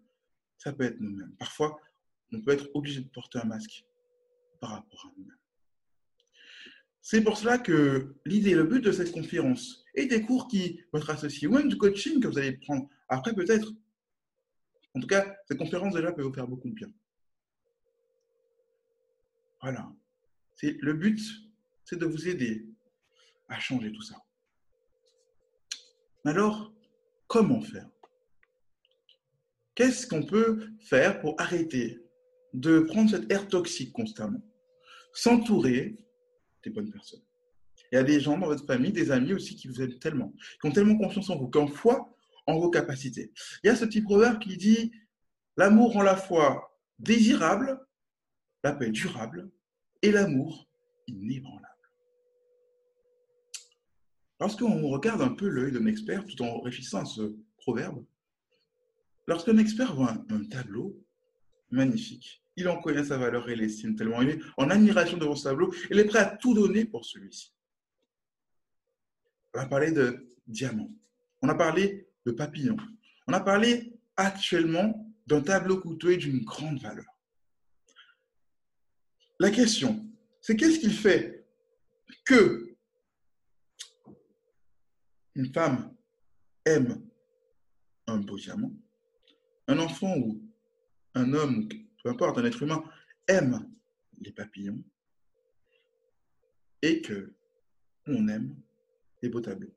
ça 0.58 0.72
peut 0.72 0.84
être 0.84 1.00
nous-mêmes. 1.00 1.34
Parfois, 1.38 1.80
on 2.32 2.40
peut 2.42 2.52
être 2.52 2.68
obligé 2.74 3.00
de 3.00 3.08
porter 3.08 3.38
un 3.38 3.44
masque 3.44 3.84
par 4.60 4.70
rapport 4.70 5.06
à 5.06 5.12
nous-mêmes. 5.16 5.36
C'est 7.10 7.24
pour 7.24 7.36
cela 7.36 7.58
que 7.58 8.14
l'idée, 8.24 8.54
le 8.54 8.62
but 8.62 8.84
de 8.84 8.92
cette 8.92 9.10
conférence 9.10 9.84
et 9.96 10.06
des 10.06 10.22
cours 10.22 10.46
qui 10.46 10.80
vont 10.92 11.00
être 11.00 11.10
associés, 11.10 11.48
ou 11.48 11.50
même 11.50 11.68
du 11.68 11.76
coaching 11.76 12.20
que 12.20 12.28
vous 12.28 12.38
allez 12.38 12.52
prendre 12.52 12.88
après 13.08 13.34
peut-être. 13.34 13.72
En 14.94 15.00
tout 15.00 15.08
cas, 15.08 15.36
cette 15.48 15.58
conférence 15.58 15.92
déjà 15.92 16.12
peut 16.12 16.22
vous 16.22 16.32
faire 16.32 16.46
beaucoup 16.46 16.68
de 16.68 16.74
bien. 16.74 16.86
Voilà. 19.60 19.92
C'est 20.54 20.76
le 20.80 20.92
but, 20.92 21.20
c'est 21.84 21.98
de 21.98 22.06
vous 22.06 22.28
aider 22.28 22.68
à 23.48 23.58
changer 23.58 23.90
tout 23.90 24.02
ça. 24.02 24.14
Alors, 26.24 26.72
comment 27.26 27.60
faire? 27.60 27.90
Qu'est-ce 29.74 30.06
qu'on 30.06 30.24
peut 30.24 30.64
faire 30.78 31.20
pour 31.20 31.34
arrêter 31.40 32.06
de 32.54 32.78
prendre 32.78 33.10
cette 33.10 33.32
air 33.32 33.48
toxique 33.48 33.92
constamment? 33.92 34.42
S'entourer 35.12 36.06
des 36.62 36.70
bonnes 36.70 36.90
personnes. 36.90 37.22
Il 37.92 37.96
y 37.96 37.98
a 37.98 38.02
des 38.02 38.20
gens 38.20 38.38
dans 38.38 38.46
votre 38.46 38.66
famille, 38.66 38.92
des 38.92 39.10
amis 39.10 39.32
aussi 39.32 39.56
qui 39.56 39.68
vous 39.68 39.80
aiment 39.82 39.98
tellement, 39.98 40.32
qui 40.60 40.68
ont 40.68 40.72
tellement 40.72 40.96
confiance 40.96 41.30
en 41.30 41.36
vous, 41.36 41.48
qui 41.48 41.58
ont 41.58 41.66
foi 41.66 42.14
en 42.46 42.58
vos 42.58 42.70
capacités. 42.70 43.32
Il 43.62 43.68
y 43.68 43.70
a 43.70 43.76
ce 43.76 43.84
petit 43.84 44.02
proverbe 44.02 44.38
qui 44.38 44.56
dit 44.56 44.92
L'amour 45.56 45.92
rend 45.92 46.02
la 46.02 46.16
foi 46.16 46.78
désirable, 46.98 47.78
la 48.62 48.72
paix 48.72 48.90
durable 48.90 49.50
et 50.02 50.10
l'amour 50.10 50.68
inébranlable. 51.06 51.66
Lorsqu'on 54.38 54.88
regarde 54.88 55.20
un 55.20 55.34
peu 55.34 55.48
l'œil 55.48 55.72
d'un 55.72 55.86
expert, 55.86 56.24
tout 56.24 56.42
en 56.42 56.60
réfléchissant 56.60 57.00
à 57.00 57.04
ce 57.04 57.36
proverbe, 57.58 58.04
lorsqu'un 59.26 59.58
expert 59.58 59.94
voit 59.94 60.16
un 60.30 60.44
tableau 60.44 60.98
magnifique, 61.70 62.39
il 62.56 62.68
en 62.68 62.80
connaît 62.80 63.04
sa 63.04 63.16
valeur 63.16 63.48
et 63.48 63.56
l'estime 63.56 63.96
tellement. 63.96 64.22
Il 64.22 64.30
est 64.30 64.40
en 64.56 64.70
admiration 64.70 65.16
devant 65.16 65.36
ce 65.36 65.44
tableau. 65.44 65.72
Il 65.90 65.98
est 65.98 66.04
prêt 66.04 66.18
à 66.18 66.36
tout 66.36 66.54
donner 66.54 66.84
pour 66.84 67.04
celui-ci. 67.04 67.52
On 69.54 69.60
a 69.60 69.66
parlé 69.66 69.92
de 69.92 70.34
diamants. 70.46 70.90
On 71.42 71.48
a 71.48 71.54
parlé 71.54 72.08
de 72.26 72.32
papillons. 72.32 72.76
On 73.26 73.32
a 73.32 73.40
parlé 73.40 73.92
actuellement 74.16 75.06
d'un 75.26 75.40
tableau 75.40 75.80
coûteux 75.80 76.12
et 76.12 76.16
d'une 76.16 76.44
grande 76.44 76.80
valeur. 76.80 77.06
La 79.38 79.50
question, 79.50 80.06
c'est 80.40 80.56
qu'est-ce 80.56 80.80
qui 80.80 80.90
fait 80.90 81.46
que 82.24 82.76
une 85.34 85.52
femme 85.52 85.96
aime 86.66 87.02
un 88.06 88.18
beau 88.18 88.36
diamant, 88.36 88.72
un 89.68 89.78
enfant 89.78 90.14
ou 90.18 90.42
un 91.14 91.32
homme 91.32 91.68
peu 92.02 92.10
importe, 92.10 92.38
un 92.38 92.44
être 92.44 92.62
humain 92.62 92.82
aime 93.26 93.70
les 94.20 94.32
papillons 94.32 94.82
et 96.82 97.02
que 97.02 97.34
on 98.06 98.28
aime 98.28 98.56
les 99.22 99.28
beaux 99.28 99.40
tableaux. 99.40 99.74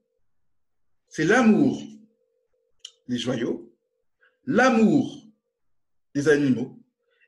C'est 1.10 1.26
l'amour 1.26 1.82
des 3.08 3.18
joyaux, 3.18 3.76
l'amour 4.46 5.28
des 6.16 6.30
animaux 6.30 6.80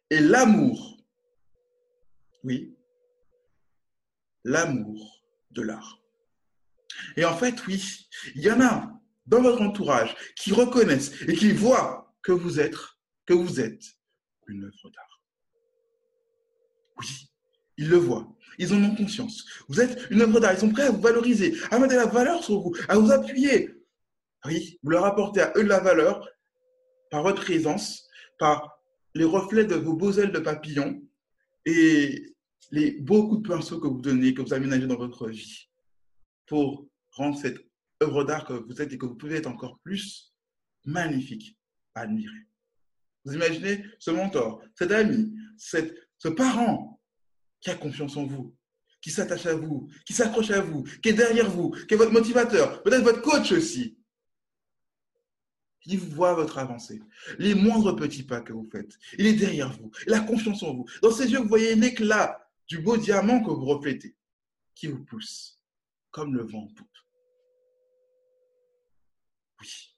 et 0.10 0.20
l'amour 0.20 1.04
Oui, 2.44 2.76
l'amour 4.44 5.24
de 5.52 5.62
l'art. 5.62 6.00
Et 7.18 7.26
en 7.26 7.36
fait, 7.36 7.66
oui, 7.68 8.08
il 8.36 8.44
y 8.44 8.52
en 8.52 8.62
a 8.62 9.02
dans 9.26 9.42
votre 9.42 9.62
entourage 9.62 10.16
qui 10.36 10.54
reconnaissent 10.54 11.22
et 11.28 11.34
qui 11.34 11.52
voient 11.52 12.16
que 12.22 12.32
vous 12.32 12.60
êtes, 12.60 12.78
que 13.26 13.34
vous 13.34 13.60
êtes 13.60 13.84
une 14.48 14.64
œuvre 14.64 14.90
d'art. 14.92 15.22
Oui, 16.98 17.08
ils 17.78 17.90
le 17.90 17.98
voient. 17.98 18.36
Ils 18.58 18.74
en 18.74 18.84
ont 18.84 18.96
conscience. 18.96 19.46
Vous 19.68 19.82
êtes 19.82 20.08
une 20.10 20.22
œuvre 20.22 20.40
d'art. 20.40 20.54
Ils 20.54 20.60
sont 20.60 20.72
prêts 20.72 20.84
à 20.84 20.92
vous 20.92 21.02
valoriser, 21.02 21.56
à 21.72 21.80
mettre 21.80 21.94
de 21.94 22.00
la 22.00 22.06
valeur 22.06 22.44
sur 22.44 22.60
vous, 22.62 22.74
à 22.88 22.98
vous 22.98 23.12
appuyer. 23.12 23.70
Oui, 24.46 24.80
vous 24.84 24.90
leur 24.92 25.06
apportez 25.06 25.42
à 25.42 25.54
eux 25.58 25.64
de 25.64 25.70
la 25.70 25.80
valeur 25.80 26.28
par 27.10 27.24
votre 27.24 27.42
présence, 27.44 28.08
par 28.38 28.80
les 29.14 29.26
reflets 29.26 29.66
de 29.66 29.76
vos 29.76 29.96
beaux 29.96 30.12
ailes 30.14 30.32
de 30.32 30.40
papillon 30.40 31.02
et 31.66 32.36
les 32.72 32.92
beaux 33.00 33.28
coups 33.28 33.44
de 33.44 33.48
pinceau 33.48 33.80
que 33.80 33.88
vous 33.88 34.02
donnez, 34.02 34.34
que 34.34 34.42
vous 34.42 34.54
aménagez 34.54 34.88
dans 34.88 34.98
votre 34.98 35.28
vie 35.30 35.70
pour 36.46 36.88
rendre 37.12 37.38
cette 37.38 37.58
œuvre 38.04 38.24
d'art 38.24 38.46
que 38.46 38.54
vous 38.54 38.82
êtes 38.82 38.92
et 38.94 38.98
que 38.98 39.06
vous 39.06 39.16
pouvez 39.16 39.36
être 39.36 39.48
encore 39.48 39.80
plus 39.80 40.34
magnifique 40.86 41.58
à 41.96 42.02
admirer. 42.02 42.48
Vous 43.26 43.34
imaginez 43.34 43.84
ce 44.00 44.12
mentor, 44.12 44.62
cet 44.76 44.92
ami, 44.92 45.34
ce 45.58 46.28
parent 46.30 47.02
qui 47.60 47.72
a 47.72 47.76
confiance 47.76 48.16
en 48.18 48.26
vous, 48.26 48.56
qui 49.02 49.10
s'attache 49.10 49.48
à 49.48 49.56
vous, 49.56 49.90
qui 50.06 50.14
s'accroche 50.14 50.52
à 50.52 50.62
vous, 50.62 50.84
qui 51.02 51.10
est 51.10 51.14
derrière 51.14 51.50
vous, 51.50 51.72
qui 51.72 51.96
est 51.96 51.98
votre 51.98 52.12
motivateur, 52.12 52.84
peut-être 52.84 53.04
votre 53.04 53.22
coach 53.22 53.52
aussi. 53.52 53.98
Il 55.88 56.00
voit 56.00 56.34
votre 56.34 56.58
avancée, 56.58 57.02
les 57.38 57.54
moindres 57.54 57.96
petits 57.96 58.24
pas 58.24 58.42
que 58.42 58.54
vous 58.54 58.68
faites. 58.72 58.98
Il 59.20 59.28
est 59.28 59.34
derrière 59.34 59.72
vous, 59.78 59.92
il 60.08 60.14
a 60.14 60.20
confiance 60.20 60.64
en 60.64 60.74
vous. 60.74 60.86
Dans 61.02 61.12
ses 61.12 61.32
yeux, 61.32 61.40
vous 61.40 61.48
voyez 61.48 61.76
l'éclat 61.76 62.50
du 62.68 62.80
beau 62.80 62.98
diamant 62.98 63.44
que 63.44 63.52
vous 63.52 63.66
reflétez, 63.66 64.16
qui 64.74 64.88
vous 64.88 65.04
pousse 65.04 65.62
comme 66.12 66.34
le 66.34 66.44
vent 66.44 66.64
en 66.64 66.68
poupe. 66.68 66.88
Oui. 69.62 69.96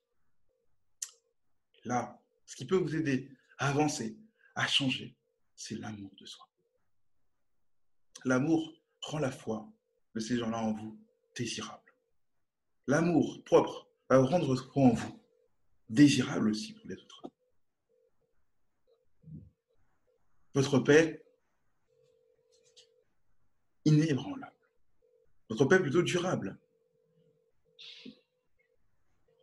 Là, 1.86 2.20
ce 2.48 2.56
qui 2.56 2.66
peut 2.66 2.78
vous 2.78 2.96
aider 2.96 3.30
à 3.60 3.70
avancer, 3.70 4.18
à 4.56 4.66
changer, 4.66 5.16
c'est 5.56 5.76
l'amour 5.76 6.12
de 6.20 6.26
soi. 6.26 6.48
L'amour 8.26 8.74
rend 9.02 9.20
la 9.20 9.32
foi 9.32 9.72
de 10.16 10.20
ces 10.20 10.38
gens-là 10.38 10.58
en 10.58 10.74
vous 10.74 11.00
désirable. 11.36 11.94
L'amour 12.88 13.44
propre 13.44 13.88
va 14.10 14.20
rendre 14.20 14.48
votre 14.48 14.72
foi 14.72 14.84
en 14.84 14.94
vous 14.94 15.22
désirable 15.90 16.50
aussi 16.50 16.74
pour 16.74 16.88
les 16.88 16.96
autres. 16.96 17.24
Votre 20.54 20.80
paix 20.80 21.24
inébranlable. 23.86 24.56
Votre 25.50 25.66
paix 25.66 25.80
plutôt 25.80 26.02
durable. 26.02 26.58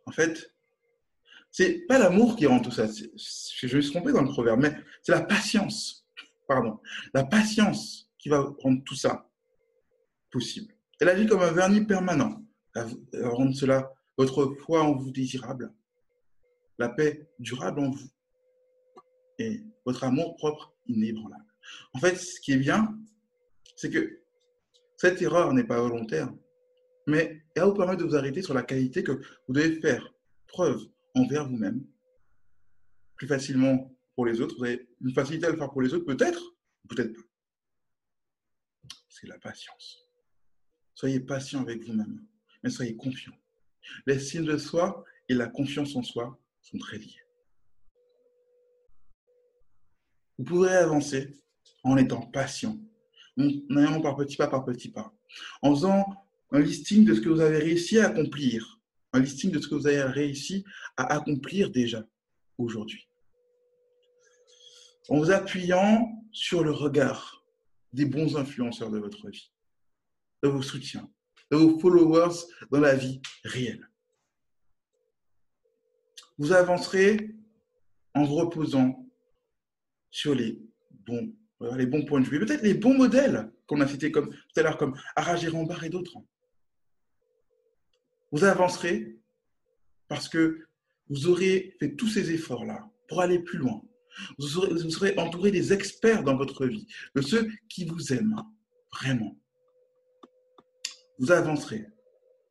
En 0.05 0.11
fait, 0.11 0.54
c'est 1.55 1.85
pas 1.87 1.97
l'amour 1.97 2.35
qui 2.35 2.47
rend 2.47 2.59
tout 2.59 2.69
ça. 2.69 2.85
Je 2.85 3.77
me 3.77 3.81
suis 3.81 3.91
trompé 3.93 4.11
dans 4.11 4.23
le 4.23 4.27
proverbe, 4.27 4.59
mais 4.61 4.75
c'est 5.01 5.13
la 5.13 5.21
patience. 5.21 6.05
Pardon. 6.49 6.81
La 7.13 7.23
patience 7.23 8.09
qui 8.19 8.27
va 8.27 8.41
rendre 8.59 8.83
tout 8.83 8.95
ça 8.95 9.29
possible. 10.29 10.75
Elle 10.99 11.07
agit 11.07 11.27
comme 11.27 11.39
un 11.39 11.53
vernis 11.53 11.85
permanent. 11.85 12.43
à 12.73 12.85
rendre 13.29 13.55
cela, 13.55 13.89
votre 14.17 14.53
foi 14.65 14.83
en 14.83 14.97
vous 14.97 15.11
désirable, 15.11 15.73
la 16.77 16.89
paix 16.89 17.25
durable 17.39 17.79
en 17.79 17.89
vous 17.89 18.09
et 19.39 19.63
votre 19.85 20.03
amour 20.03 20.35
propre 20.35 20.73
inébranlable. 20.87 21.55
En 21.93 21.99
fait, 21.99 22.17
ce 22.17 22.41
qui 22.41 22.51
est 22.51 22.57
bien, 22.57 22.99
c'est 23.77 23.89
que 23.89 24.19
cette 24.97 25.21
erreur 25.21 25.53
n'est 25.53 25.63
pas 25.63 25.79
volontaire, 25.79 26.33
mais 27.07 27.45
elle 27.55 27.63
vous 27.63 27.75
permettre 27.75 28.03
de 28.03 28.09
vous 28.09 28.17
arrêter 28.17 28.41
sur 28.41 28.53
la 28.53 28.63
qualité 28.63 29.03
que 29.03 29.13
vous 29.47 29.53
devez 29.53 29.79
faire 29.79 30.13
preuve 30.47 30.81
envers 31.15 31.47
vous-même. 31.47 31.85
Plus 33.15 33.27
facilement 33.27 33.95
pour 34.15 34.25
les 34.25 34.41
autres. 34.41 34.55
Vous 34.57 34.65
avez 34.65 34.87
une 35.01 35.13
facilité 35.13 35.45
à 35.47 35.49
le 35.49 35.57
faire 35.57 35.71
pour 35.71 35.81
les 35.81 35.93
autres, 35.93 36.05
peut-être, 36.05 36.55
peut-être 36.89 37.13
pas. 37.13 37.21
C'est 39.09 39.27
la 39.27 39.39
patience. 39.39 40.05
Soyez 40.93 41.19
patient 41.19 41.61
avec 41.61 41.83
vous-même, 41.85 42.25
mais 42.63 42.69
soyez 42.69 42.95
confiant. 42.95 43.33
L'estime 44.05 44.45
de 44.45 44.57
soi 44.57 45.03
et 45.29 45.33
la 45.33 45.47
confiance 45.47 45.95
en 45.95 46.03
soi 46.03 46.39
sont 46.61 46.77
très 46.77 46.97
liés. 46.97 47.21
Vous 50.37 50.43
pourrez 50.43 50.75
avancer 50.75 51.33
en 51.83 51.97
étant 51.97 52.21
patient, 52.21 52.77
en 53.37 53.75
allant 53.77 54.01
par 54.01 54.15
petit 54.15 54.35
pas 54.35 54.47
par 54.47 54.65
petit 54.65 54.89
pas, 54.89 55.13
en 55.61 55.73
faisant 55.73 56.05
un 56.51 56.59
listing 56.59 57.05
de 57.05 57.13
ce 57.13 57.21
que 57.21 57.29
vous 57.29 57.41
avez 57.41 57.59
réussi 57.59 57.99
à 57.99 58.07
accomplir, 58.07 58.74
un 59.15 59.19
listing 59.19 59.51
de 59.51 59.59
ce 59.59 59.67
que 59.67 59.75
vous 59.75 59.87
avez 59.87 60.01
réussi 60.03 60.63
à 60.97 61.13
accomplir 61.13 61.71
déjà 61.71 62.05
aujourd'hui. 62.57 63.09
En 65.09 65.19
vous 65.19 65.31
appuyant 65.31 66.07
sur 66.31 66.63
le 66.63 66.71
regard 66.71 67.43
des 67.93 68.05
bons 68.05 68.37
influenceurs 68.37 68.91
de 68.91 68.99
votre 68.99 69.29
vie, 69.29 69.51
de 70.43 70.49
vos 70.49 70.61
soutiens, 70.61 71.09
de 71.51 71.57
vos 71.57 71.79
followers 71.79 72.35
dans 72.71 72.79
la 72.79 72.95
vie 72.95 73.21
réelle 73.43 73.89
vous 76.37 76.51
avancerez 76.51 77.35
en 78.13 78.23
vous 78.23 78.35
reposant 78.35 79.07
sur 80.09 80.35
les 80.35 80.61
bons, 80.91 81.33
euh, 81.61 81.75
les 81.75 81.85
bons 81.85 82.05
points 82.05 82.21
de 82.21 82.25
vue, 82.25 82.39
peut-être 82.39 82.63
les 82.63 82.73
bons 82.73 82.93
modèles 82.93 83.51
qu'on 83.67 83.81
a 83.81 83.87
cités 83.87 84.11
comme, 84.11 84.29
tout 84.29 84.59
à 84.59 84.63
l'heure, 84.63 84.77
comme 84.77 84.97
Aragé 85.15 85.47
Rambert 85.47 85.83
et 85.83 85.89
d'autres. 85.89 86.17
Vous 88.35 88.43
avancerez 88.43 89.17
parce 90.09 90.27
que 90.27 90.67
vous 91.09 91.27
aurez 91.27 91.73
fait 91.79 91.95
tous 91.95 92.09
ces 92.09 92.33
efforts-là 92.33 92.85
pour 93.07 93.21
aller 93.21 93.39
plus 93.39 93.57
loin. 93.57 93.81
Vous 94.37 94.45
serez, 94.45 94.73
vous 94.73 95.19
entouré 95.21 95.51
des 95.51 95.71
experts 95.71 96.21
dans 96.21 96.35
votre 96.35 96.65
vie, 96.65 96.85
de 97.15 97.21
ceux 97.21 97.47
qui 97.69 97.85
vous 97.85 98.11
aiment 98.11 98.43
vraiment. 98.91 99.37
Vous 101.17 101.31
avancerez 101.31 101.85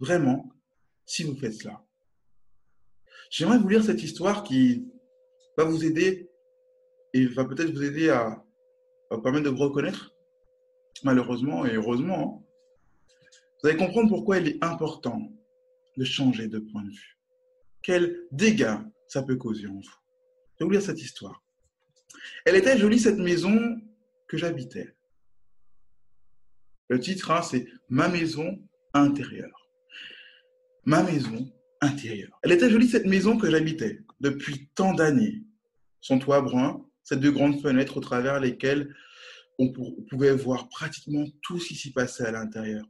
vraiment 0.01 0.51
si 1.05 1.23
vous 1.23 1.37
faites 1.37 1.53
cela. 1.53 1.85
J'aimerais 3.29 3.59
vous 3.59 3.69
lire 3.69 3.85
cette 3.85 4.03
histoire 4.03 4.43
qui 4.43 4.89
va 5.59 5.65
vous 5.65 5.85
aider 5.85 6.31
et 7.13 7.27
va 7.27 7.45
peut-être 7.45 7.73
vous 7.75 7.85
aider 7.85 8.09
à, 8.09 8.43
permettre 9.23 9.45
de 9.45 9.51
vous 9.51 9.59
reconnaître, 9.59 10.15
malheureusement 11.03 11.67
et 11.67 11.75
heureusement. 11.75 12.43
Hein. 12.43 13.13
Vous 13.63 13.69
allez 13.69 13.77
comprendre 13.77 14.09
pourquoi 14.09 14.39
il 14.39 14.49
est 14.49 14.65
important 14.65 15.31
de 15.97 16.05
changer 16.05 16.49
de 16.49 16.59
point 16.59 16.83
de 16.83 16.91
vue. 16.91 17.19
Quels 17.83 18.27
dégâts 18.33 18.79
ça 19.07 19.23
peut 19.23 19.37
causer 19.37 19.67
en 19.67 19.75
vous. 19.75 19.83
Je 19.83 19.89
vais 20.61 20.65
vous 20.65 20.71
lire 20.71 20.83
cette 20.83 21.01
histoire. 21.01 21.43
Elle 22.45 22.57
était 22.57 22.79
jolie, 22.79 22.99
cette 22.99 23.19
maison 23.19 23.81
que 24.29 24.37
j'habitais. 24.37 24.95
Le 26.89 26.99
titre, 26.99 27.31
hein, 27.31 27.43
c'est 27.43 27.67
Ma 27.89 28.09
maison 28.09 28.59
intérieure. 28.95 29.69
Ma 30.85 31.03
maison 31.03 31.51
elle 32.43 32.53
était 32.53 32.71
jolie 32.71 32.89
cette 32.89 33.07
maison 33.07 33.37
que 33.37 33.51
j'habitais 33.51 34.01
depuis 34.21 34.69
tant 34.75 34.95
d'années. 34.95 35.43
Son 36.01 36.19
toit 36.19 36.41
brun, 36.41 36.85
ses 37.03 37.17
deux 37.17 37.31
grandes 37.31 37.61
fenêtres 37.61 37.99
au 37.99 38.01
travers 38.01 38.41
lesquelles 38.41 38.95
on 39.59 39.73
pouvait 40.09 40.35
voir 40.35 40.69
pratiquement 40.69 41.25
tout 41.43 41.59
ce 41.59 41.69
qui 41.69 41.75
s'y 41.75 41.93
passait 41.93 42.27
à 42.27 42.33
l'intérieur. 42.33 42.87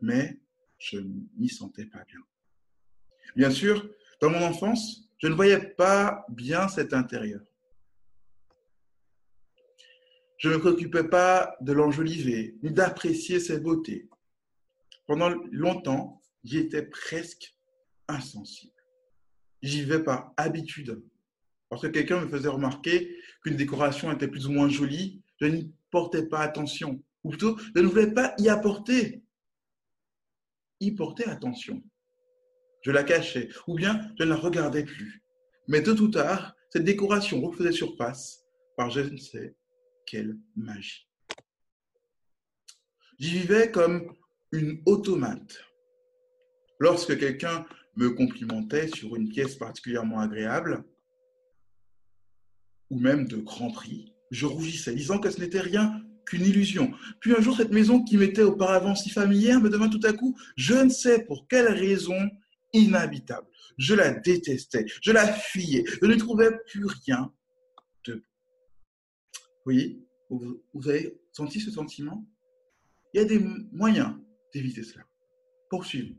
Mais 0.00 0.38
je 0.84 0.98
n'y 1.38 1.48
sentais 1.48 1.86
pas 1.86 2.04
bien. 2.04 2.20
Bien 3.36 3.50
sûr, 3.50 3.88
dans 4.20 4.30
mon 4.30 4.42
enfance, 4.42 5.08
je 5.18 5.28
ne 5.28 5.34
voyais 5.34 5.60
pas 5.60 6.26
bien 6.28 6.68
cet 6.68 6.92
intérieur. 6.92 7.40
Je 10.36 10.50
ne 10.50 10.58
préoccupais 10.58 11.04
pas 11.04 11.56
de 11.62 11.72
l'enjoliver, 11.72 12.58
ni 12.62 12.70
d'apprécier 12.70 13.40
ses 13.40 13.60
beautés. 13.60 14.08
Pendant 15.06 15.30
longtemps, 15.50 16.20
j'y 16.42 16.58
étais 16.58 16.82
presque 16.82 17.56
insensible. 18.08 18.72
J'y 19.62 19.84
vais 19.84 20.02
par 20.02 20.34
habitude. 20.36 21.02
Parce 21.70 21.80
que 21.80 21.86
quelqu'un 21.86 22.20
me 22.20 22.28
faisait 22.28 22.48
remarquer 22.48 23.16
qu'une 23.42 23.56
décoration 23.56 24.12
était 24.12 24.28
plus 24.28 24.46
ou 24.46 24.52
moins 24.52 24.68
jolie, 24.68 25.22
je 25.40 25.46
n'y 25.46 25.72
portais 25.90 26.26
pas 26.26 26.40
attention. 26.40 27.02
Ou 27.22 27.30
plutôt, 27.30 27.58
je 27.74 27.80
ne 27.80 27.86
voulais 27.86 28.12
pas 28.12 28.34
y 28.38 28.50
apporter. 28.50 29.23
Y 30.80 30.92
porter 30.92 31.28
attention. 31.28 31.82
Je 32.82 32.90
la 32.90 33.02
cachais, 33.02 33.48
ou 33.66 33.74
bien 33.74 34.12
je 34.18 34.24
ne 34.24 34.30
la 34.30 34.36
regardais 34.36 34.84
plus. 34.84 35.22
Mais 35.68 35.82
tôt 35.82 35.96
ou 36.00 36.08
tard, 36.08 36.54
cette 36.70 36.84
décoration 36.84 37.40
refaisait 37.40 37.72
surface 37.72 38.44
par 38.76 38.90
je 38.90 39.00
ne 39.00 39.16
sais 39.16 39.56
quelle 40.06 40.36
magie. 40.56 41.08
J'y 43.18 43.30
vivais 43.30 43.70
comme 43.70 44.14
une 44.52 44.82
automate. 44.86 45.64
Lorsque 46.78 47.18
quelqu'un 47.18 47.64
me 47.96 48.10
complimentait 48.10 48.88
sur 48.88 49.16
une 49.16 49.28
pièce 49.28 49.54
particulièrement 49.54 50.18
agréable, 50.18 50.84
ou 52.90 52.98
même 52.98 53.26
de 53.26 53.36
grand 53.36 53.70
prix, 53.70 54.12
je 54.30 54.46
rougissais, 54.46 54.94
disant 54.94 55.18
que 55.18 55.30
ce 55.30 55.40
n'était 55.40 55.60
rien 55.60 56.03
qu'une 56.26 56.44
illusion. 56.44 56.92
Puis 57.20 57.32
un 57.32 57.40
jour, 57.40 57.56
cette 57.56 57.72
maison 57.72 58.02
qui 58.02 58.16
m'était 58.16 58.42
auparavant 58.42 58.94
si 58.94 59.10
familière 59.10 59.60
me 59.60 59.68
devint 59.68 59.88
tout 59.88 60.00
à 60.04 60.12
coup, 60.12 60.36
je 60.56 60.74
ne 60.74 60.90
sais 60.90 61.24
pour 61.24 61.46
quelle 61.48 61.68
raison, 61.68 62.16
inhabitable. 62.72 63.46
Je 63.78 63.94
la 63.94 64.12
détestais, 64.12 64.86
je 65.02 65.12
la 65.12 65.26
fuyais, 65.26 65.84
je 65.86 66.06
ne 66.06 66.14
trouvais 66.16 66.50
plus 66.66 66.86
rien 67.06 67.32
de 68.06 68.22
Oui, 69.66 70.04
vous, 70.30 70.62
vous 70.72 70.88
avez 70.88 71.18
senti 71.32 71.60
ce 71.60 71.70
sentiment? 71.70 72.26
Il 73.12 73.20
y 73.20 73.24
a 73.24 73.26
des 73.26 73.38
moyens 73.72 74.14
d'éviter 74.52 74.82
cela. 74.82 75.04
Poursuivre. 75.70 76.14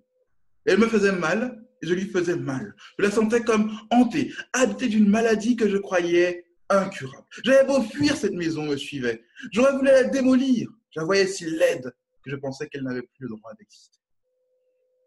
Elle 0.65 0.79
me 0.79 0.87
faisait 0.87 1.11
mal 1.11 1.63
et 1.81 1.87
je 1.87 1.93
lui 1.93 2.05
faisais 2.05 2.35
mal. 2.35 2.75
Je 2.97 3.03
la 3.03 3.11
sentais 3.11 3.41
comme 3.41 3.71
hantée, 3.91 4.33
habitée 4.53 4.87
d'une 4.87 5.07
maladie 5.07 5.55
que 5.55 5.69
je 5.69 5.77
croyais 5.77 6.44
incurable. 6.69 7.28
J'avais 7.43 7.65
beau 7.65 7.82
fuir 7.82 8.15
cette 8.15 8.34
maison, 8.34 8.63
me 8.63 8.78
suivait. 8.78 9.23
J'aurais 9.51 9.73
voulu 9.73 9.88
la 9.88 10.06
démolir. 10.06 10.69
Je 10.91 10.99
la 10.99 11.06
voyais 11.06 11.28
si 11.28 11.45
laide 11.45 11.93
que 12.23 12.32
je 12.32 12.36
pensais 12.36 12.67
qu'elle 12.67 12.84
n'avait 12.84 13.01
plus 13.01 13.28
le 13.28 13.30
droit 13.30 13.54
d'exister. 13.54 13.99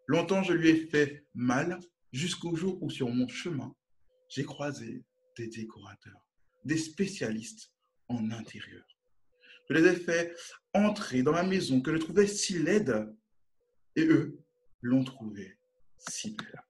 Longtemps, 0.06 0.42
je 0.42 0.52
lui 0.52 0.70
ai 0.70 0.86
fait 0.86 1.26
mal 1.34 1.78
jusqu'au 2.12 2.54
jour 2.56 2.82
où, 2.82 2.90
sur 2.90 3.08
mon 3.08 3.28
chemin, 3.28 3.74
j'ai 4.28 4.44
croisé 4.44 5.04
des 5.36 5.48
décorateurs, 5.48 6.20
des 6.64 6.78
spécialistes 6.78 7.72
en 8.08 8.30
intérieur. 8.30 8.84
Je 9.68 9.74
les 9.74 9.86
ai 9.90 9.96
fait 9.96 10.34
entrer 10.72 11.22
dans 11.22 11.32
ma 11.32 11.42
maison 11.42 11.80
que 11.80 11.92
je 11.92 11.98
trouvais 11.98 12.26
si 12.26 12.58
laide 12.58 13.14
et 13.96 14.06
eux 14.06 14.38
l'ont 14.80 15.04
trouvée 15.04 15.58
si 15.98 16.30
belle. 16.30 16.67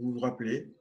Vous 0.00 0.12
vous 0.12 0.20
rappelez 0.20 0.72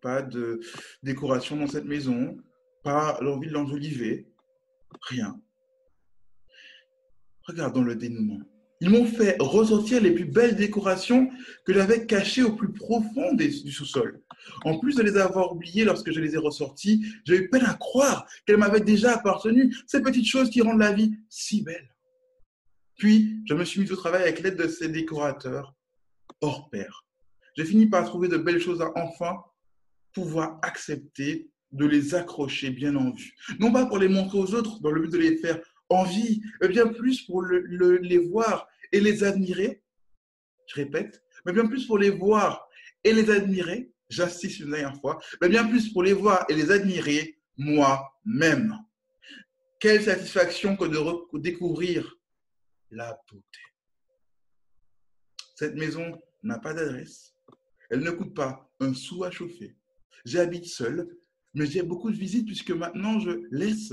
Pas 0.00 0.22
de 0.22 0.60
décoration 1.02 1.56
dans 1.56 1.66
cette 1.66 1.84
maison, 1.84 2.36
pas 2.82 3.18
l'envie 3.20 3.48
de 3.48 3.52
l'enjoliver, 3.52 4.26
rien. 5.02 5.40
Regardons 7.46 7.82
le 7.82 7.94
dénouement. 7.94 8.40
Ils 8.80 8.90
m'ont 8.90 9.06
fait 9.06 9.36
ressortir 9.38 10.00
les 10.00 10.10
plus 10.10 10.24
belles 10.24 10.56
décorations 10.56 11.30
que 11.64 11.72
j'avais 11.72 12.06
cachées 12.06 12.42
au 12.42 12.56
plus 12.56 12.72
profond 12.72 13.32
du 13.34 13.70
sous-sol. 13.70 14.20
En 14.64 14.78
plus 14.78 14.96
de 14.96 15.02
les 15.02 15.16
avoir 15.18 15.52
oubliées 15.52 15.84
lorsque 15.84 16.10
je 16.10 16.18
les 16.18 16.34
ai 16.34 16.38
ressorties, 16.38 17.04
j'ai 17.24 17.36
eu 17.36 17.48
peine 17.48 17.64
à 17.64 17.74
croire 17.74 18.26
qu'elles 18.44 18.56
m'avaient 18.56 18.80
déjà 18.80 19.14
appartenu, 19.14 19.72
ces 19.86 20.02
petites 20.02 20.26
choses 20.26 20.50
qui 20.50 20.62
rendent 20.62 20.80
la 20.80 20.92
vie 20.92 21.12
si 21.28 21.62
belle. 21.62 21.94
Puis, 22.96 23.40
je 23.46 23.54
me 23.54 23.64
suis 23.64 23.80
mis 23.80 23.92
au 23.92 23.96
travail 23.96 24.22
avec 24.22 24.40
l'aide 24.40 24.56
de 24.56 24.66
ces 24.66 24.88
décorateurs 24.88 25.76
hors 26.40 26.68
pair. 26.70 27.01
J'ai 27.56 27.64
fini 27.64 27.86
par 27.86 28.04
trouver 28.04 28.28
de 28.28 28.36
belles 28.36 28.60
choses 28.60 28.80
à 28.80 28.92
enfin 28.96 29.42
pouvoir 30.12 30.58
accepter 30.62 31.50
de 31.70 31.86
les 31.86 32.14
accrocher 32.14 32.70
bien 32.70 32.94
en 32.96 33.12
vue. 33.12 33.34
Non 33.58 33.72
pas 33.72 33.86
pour 33.86 33.98
les 33.98 34.08
montrer 34.08 34.38
aux 34.38 34.54
autres 34.54 34.80
dans 34.80 34.90
le 34.90 35.02
but 35.02 35.12
de 35.12 35.18
les 35.18 35.36
faire 35.38 35.60
envie, 35.88 36.42
mais 36.60 36.68
bien 36.68 36.86
plus 36.88 37.22
pour 37.22 37.42
les 37.42 38.18
voir 38.18 38.66
et 38.92 39.00
les 39.00 39.24
admirer. 39.24 39.82
Je 40.66 40.76
répète, 40.76 41.22
mais 41.44 41.52
bien 41.52 41.66
plus 41.66 41.86
pour 41.86 41.98
les 41.98 42.10
voir 42.10 42.66
et 43.04 43.12
les 43.12 43.30
admirer. 43.30 43.92
J'insiste 44.08 44.60
une 44.60 44.70
dernière 44.70 45.00
fois, 45.00 45.18
mais 45.40 45.48
bien 45.48 45.66
plus 45.66 45.90
pour 45.90 46.02
les 46.02 46.12
voir 46.12 46.44
et 46.50 46.54
les 46.54 46.70
admirer 46.70 47.38
moi-même. 47.56 48.76
Quelle 49.80 50.02
satisfaction 50.02 50.76
que 50.76 50.84
de 50.84 51.38
découvrir 51.38 52.14
la 52.92 53.18
beauté. 53.30 53.60
Cette 55.54 55.74
maison 55.74 56.20
n'a 56.42 56.58
pas 56.58 56.74
d'adresse. 56.74 57.31
Elle 57.92 58.00
ne 58.00 58.10
coûte 58.10 58.32
pas 58.32 58.72
un 58.80 58.94
sou 58.94 59.22
à 59.22 59.30
chauffer. 59.30 59.76
J'habite 60.24 60.64
seul, 60.64 61.14
mais 61.52 61.66
j'ai 61.66 61.82
beaucoup 61.82 62.10
de 62.10 62.16
visites 62.16 62.46
puisque 62.46 62.70
maintenant 62.70 63.20
je 63.20 63.46
laisse 63.50 63.92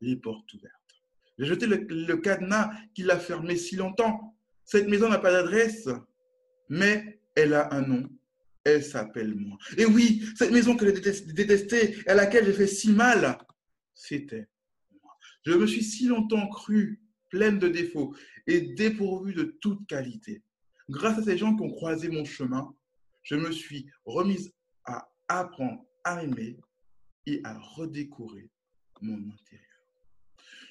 les 0.00 0.14
portes 0.14 0.54
ouvertes. 0.54 0.72
J'ai 1.36 1.46
jeté 1.46 1.66
le, 1.66 2.16
cadenas 2.18 2.70
qui 2.94 3.02
l'a 3.02 3.18
fermé 3.18 3.56
si 3.56 3.74
longtemps. 3.74 4.36
Cette 4.64 4.86
maison 4.86 5.08
n'a 5.08 5.18
pas 5.18 5.32
d'adresse, 5.32 5.88
mais 6.68 7.20
elle 7.34 7.54
a 7.54 7.74
un 7.74 7.82
nom. 7.82 8.08
Elle 8.62 8.84
s'appelle 8.84 9.34
moi. 9.34 9.58
Et 9.78 9.84
oui, 9.84 10.24
cette 10.36 10.52
maison 10.52 10.76
que 10.76 10.86
j'ai 10.86 11.32
détestée, 11.32 11.96
à 12.06 12.14
laquelle 12.14 12.46
j'ai 12.46 12.52
fait 12.52 12.68
si 12.68 12.92
mal, 12.92 13.36
c'était 13.94 14.46
moi. 15.02 15.12
Je 15.44 15.54
me 15.54 15.66
suis 15.66 15.82
si 15.82 16.06
longtemps 16.06 16.48
cru 16.50 17.02
pleine 17.30 17.58
de 17.58 17.66
défauts 17.66 18.14
et 18.46 18.60
dépourvue 18.60 19.34
de 19.34 19.58
toute 19.60 19.84
qualité. 19.88 20.44
Grâce 20.88 21.18
à 21.18 21.22
ces 21.24 21.36
gens 21.36 21.56
qui 21.56 21.62
ont 21.64 21.70
croisé 21.70 22.08
mon 22.08 22.24
chemin, 22.24 22.72
je 23.24 23.34
me 23.34 23.50
suis 23.50 23.90
remise 24.04 24.52
à 24.84 25.08
apprendre 25.28 25.84
à 26.04 26.22
aimer 26.22 26.58
et 27.26 27.40
à 27.44 27.58
redécorer 27.58 28.50
mon 29.00 29.16
intérieur. 29.16 29.64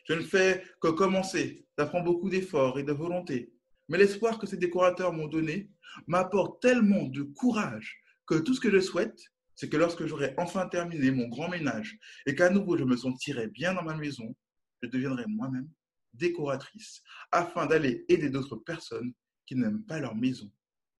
Je 0.05 0.13
ne 0.13 0.21
fais 0.21 0.63
que 0.79 0.89
commencer. 0.89 1.65
Ça 1.77 1.85
prend 1.85 2.01
beaucoup 2.01 2.29
d'efforts 2.29 2.79
et 2.79 2.83
de 2.83 2.91
volonté. 2.91 3.51
Mais 3.89 3.97
l'espoir 3.97 4.37
que 4.39 4.47
ces 4.47 4.57
décorateurs 4.57 5.13
m'ont 5.13 5.27
donné 5.27 5.69
m'apporte 6.07 6.61
tellement 6.61 7.07
de 7.07 7.23
courage 7.23 7.99
que 8.27 8.35
tout 8.35 8.53
ce 8.53 8.61
que 8.61 8.71
je 8.71 8.79
souhaite, 8.79 9.19
c'est 9.55 9.69
que 9.69 9.77
lorsque 9.77 10.05
j'aurai 10.05 10.33
enfin 10.37 10.67
terminé 10.67 11.11
mon 11.11 11.27
grand 11.27 11.49
ménage 11.49 11.97
et 12.25 12.35
qu'à 12.35 12.49
nouveau 12.49 12.77
je 12.77 12.83
me 12.83 12.97
sentirai 12.97 13.47
bien 13.47 13.73
dans 13.73 13.83
ma 13.83 13.95
maison, 13.95 14.35
je 14.81 14.89
deviendrai 14.89 15.25
moi-même 15.27 15.69
décoratrice 16.13 17.01
afin 17.31 17.65
d'aller 17.65 18.05
aider 18.07 18.29
d'autres 18.29 18.55
personnes 18.55 19.13
qui 19.45 19.55
n'aiment 19.55 19.83
pas 19.83 19.99
leur 19.99 20.15
maison 20.15 20.51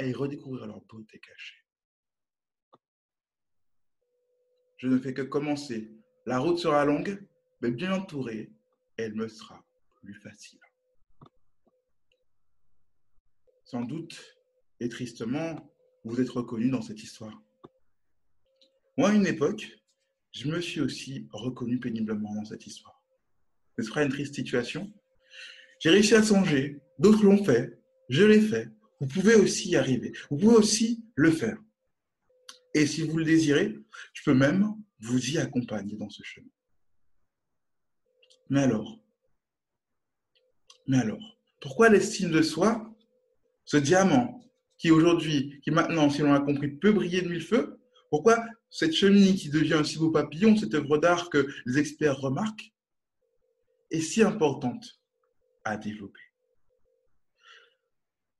y 0.01 0.13
redécouvrir 0.13 0.67
leur 0.67 0.82
beauté 0.82 1.19
cachée. 1.19 1.56
Je 4.77 4.88
ne 4.88 4.99
fais 4.99 5.13
que 5.13 5.21
commencer. 5.21 5.93
La 6.25 6.39
route 6.39 6.60
sera 6.60 6.84
longue, 6.86 7.25
mais 7.62 7.71
bien 7.71 7.93
entourée 7.93 8.51
elle 8.97 9.15
me 9.15 9.27
sera 9.27 9.63
plus 9.95 10.13
facile. 10.13 10.60
Sans 13.65 13.82
doute 13.82 14.38
et 14.79 14.89
tristement, 14.89 15.73
vous 16.03 16.19
êtes 16.19 16.29
reconnu 16.29 16.69
dans 16.69 16.82
cette 16.82 17.01
histoire. 17.01 17.41
Moi, 18.97 19.10
à 19.10 19.13
une 19.13 19.25
époque, 19.25 19.67
je 20.32 20.47
me 20.47 20.62
suis 20.62 20.82
aussi 20.82 21.27
reconnu 21.32 21.79
péniblement 21.79 22.36
dans 22.36 22.45
cette 22.45 22.67
histoire. 22.67 23.01
Ce 23.77 23.84
sera 23.84 24.03
une 24.03 24.10
triste 24.10 24.36
situation. 24.36 24.91
J'ai 25.79 25.89
réussi 25.89 26.13
à 26.13 26.23
songer, 26.23 26.82
d'autres 26.99 27.23
l'ont 27.23 27.43
fait, 27.43 27.79
je 28.10 28.23
l'ai 28.23 28.41
fait. 28.41 28.69
Vous 29.03 29.09
pouvez 29.09 29.35
aussi 29.35 29.71
y 29.71 29.75
arriver. 29.75 30.13
Vous 30.29 30.37
pouvez 30.37 30.55
aussi 30.55 31.03
le 31.15 31.29
faire. 31.29 31.57
Et 32.73 32.87
si 32.87 33.01
vous 33.01 33.17
le 33.17 33.25
désirez, 33.25 33.77
je 34.13 34.23
peux 34.23 34.33
même 34.33 34.73
vous 35.01 35.31
y 35.31 35.37
accompagner 35.37 35.97
dans 35.97 36.09
ce 36.09 36.23
chemin. 36.23 36.47
Mais 38.49 38.61
alors 38.61 39.03
Mais 40.87 40.99
alors 40.99 41.37
Pourquoi 41.59 41.89
l'estime 41.89 42.31
de 42.31 42.41
soi, 42.41 42.95
ce 43.65 43.75
diamant 43.75 44.41
qui 44.77 44.89
aujourd'hui, 44.89 45.59
qui 45.65 45.71
maintenant, 45.71 46.09
si 46.09 46.21
l'on 46.21 46.33
a 46.33 46.39
compris, 46.39 46.69
peut 46.69 46.93
briller 46.93 47.23
de 47.23 47.27
mille 47.27 47.43
feux, 47.43 47.81
pourquoi 48.09 48.41
cette 48.69 48.93
cheminée 48.93 49.35
qui 49.35 49.49
devient 49.49 49.73
un 49.73 49.83
si 49.83 49.99
beau 49.99 50.11
papillon, 50.11 50.55
cette 50.55 50.75
œuvre 50.75 50.97
d'art 50.97 51.29
que 51.29 51.45
les 51.65 51.77
experts 51.77 52.19
remarquent, 52.19 52.71
est 53.91 53.99
si 53.99 54.23
importante 54.23 55.01
à 55.65 55.75
développer? 55.75 56.21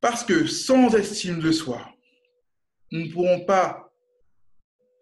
Parce 0.04 0.26
que 0.26 0.46
sans 0.46 0.94
estime 0.96 1.40
de 1.40 1.54
soi, 1.54 1.82
nous 2.92 3.06
ne 3.06 3.10
pourrons 3.10 3.46
pas 3.46 3.90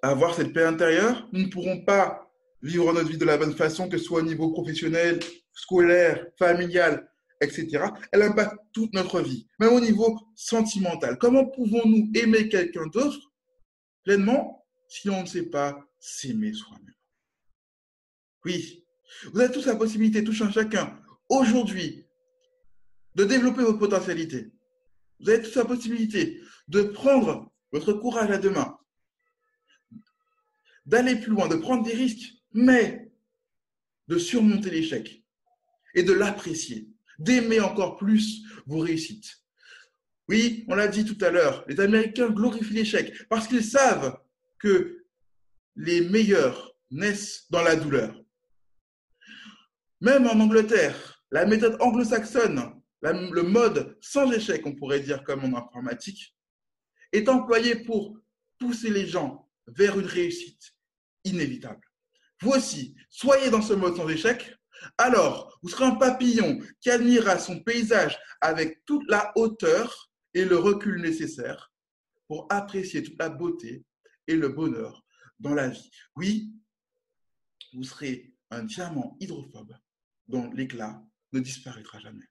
avoir 0.04 0.36
cette 0.36 0.54
paix 0.54 0.64
intérieure, 0.64 1.28
nous 1.32 1.42
ne 1.42 1.48
pourrons 1.48 1.84
pas 1.84 2.32
vivre 2.62 2.94
notre 2.94 3.10
vie 3.10 3.18
de 3.18 3.26
la 3.26 3.36
bonne 3.36 3.56
façon, 3.56 3.90
que 3.90 3.98
ce 3.98 4.04
soit 4.04 4.20
au 4.20 4.24
niveau 4.24 4.52
professionnel, 4.52 5.20
scolaire, 5.54 6.28
familial, 6.38 7.12
etc., 7.42 7.86
elle 8.12 8.22
impacte 8.22 8.56
toute 8.74 8.94
notre 8.94 9.22
vie, 9.22 9.48
même 9.60 9.74
au 9.74 9.80
niveau 9.80 10.20
sentimental. 10.36 11.18
Comment 11.18 11.48
pouvons-nous 11.48 12.12
aimer 12.14 12.48
quelqu'un 12.48 12.86
d'autre 12.86 13.34
pleinement 14.04 14.68
si 14.88 15.10
on 15.10 15.24
ne 15.24 15.28
sait 15.28 15.50
pas 15.50 15.84
s'aimer 16.00 16.54
soi-même? 16.54 16.94
Oui, 18.46 18.86
vous 19.34 19.40
avez 19.40 19.52
tous 19.52 19.66
la 19.66 19.76
possibilité, 19.78 20.24
tous 20.24 20.44
un 20.44 20.52
chacun, 20.52 20.96
aujourd'hui, 21.28 22.06
de 23.16 23.24
développer 23.24 23.64
vos 23.64 23.80
potentialités. 23.80 24.52
Vous 25.22 25.30
avez 25.30 25.42
tous 25.42 25.56
la 25.56 25.66
possibilité 25.66 26.42
de 26.68 26.82
prendre 26.82 27.52
votre 27.72 27.94
courage 27.94 28.32
à 28.32 28.38
deux 28.38 28.50
mains, 28.50 28.78
d'aller 30.86 31.16
plus 31.16 31.32
loin, 31.32 31.48
de 31.48 31.56
prendre 31.56 31.84
des 31.84 31.94
risques 31.94 32.34
mais 32.54 33.12
de 34.08 34.18
surmonter 34.18 34.70
l'échec 34.70 35.24
et 35.94 36.04
de 36.04 36.12
l'apprécier, 36.12 36.90
d'aimer 37.20 37.62
encore 37.62 37.98
plus 37.98 38.44
vos 38.66 38.80
réussites. 38.80 39.42
Oui, 40.28 40.66
on 40.68 40.76
l'a 40.76 40.88
dit 40.88 41.06
tout 41.06 41.18
à 41.24 41.30
l'heure, 41.30 41.64
les 41.68 41.80
Américains 41.80 42.30
glorifient 42.30 42.74
l'échec 42.74 43.28
parce 43.30 43.48
qu'ils 43.48 43.64
savent 43.64 44.20
que 44.60 45.06
les 45.76 46.02
meilleurs 46.02 46.76
naissent 46.90 47.46
dans 47.50 47.62
la 47.62 47.76
douleur. 47.76 48.22
Même 50.02 50.26
en 50.28 50.40
Angleterre, 50.40 51.24
la 51.32 51.46
méthode 51.46 51.78
anglo-saxonne, 51.80 52.81
le 53.02 53.42
mode 53.42 53.98
sans 54.02 54.32
échec, 54.32 54.66
on 54.66 54.76
pourrait 54.76 55.00
dire 55.00 55.24
comme 55.24 55.44
en 55.44 55.58
informatique, 55.58 56.36
est 57.12 57.28
employé 57.28 57.76
pour 57.76 58.18
pousser 58.60 58.90
les 58.90 59.08
gens 59.08 59.50
vers 59.68 60.00
une 60.00 60.06
réussite 60.06 60.76
inévitable. 61.24 61.82
Vous 62.42 62.52
aussi, 62.52 62.96
soyez 63.10 63.50
dans 63.50 63.62
ce 63.62 63.74
mode 63.74 63.96
sans 63.96 64.10
échec. 64.10 64.56
Alors, 64.98 65.60
vous 65.62 65.70
serez 65.70 65.86
un 65.86 65.96
papillon 65.96 66.60
qui 66.80 66.90
admirera 66.90 67.38
son 67.38 67.60
paysage 67.60 68.18
avec 68.40 68.84
toute 68.86 69.08
la 69.10 69.32
hauteur 69.36 70.12
et 70.34 70.46
le 70.46 70.58
recul 70.58 71.02
nécessaire 71.02 71.72
pour 72.28 72.48
apprécier 72.50 73.04
toute 73.04 73.20
la 73.20 73.30
beauté 73.30 73.84
et 74.28 74.36
le 74.36 74.50
bonheur 74.50 75.04
dans 75.40 75.54
la 75.54 75.68
vie. 75.68 75.92
Oui, 76.16 76.52
vous 77.74 77.84
serez 77.84 78.34
un 78.50 78.64
diamant 78.64 79.18
hydrophobe 79.20 79.76
dont 80.28 80.52
l'éclat 80.52 81.04
ne 81.34 81.40
disparaîtra 81.40 82.00
jamais. 82.00 82.31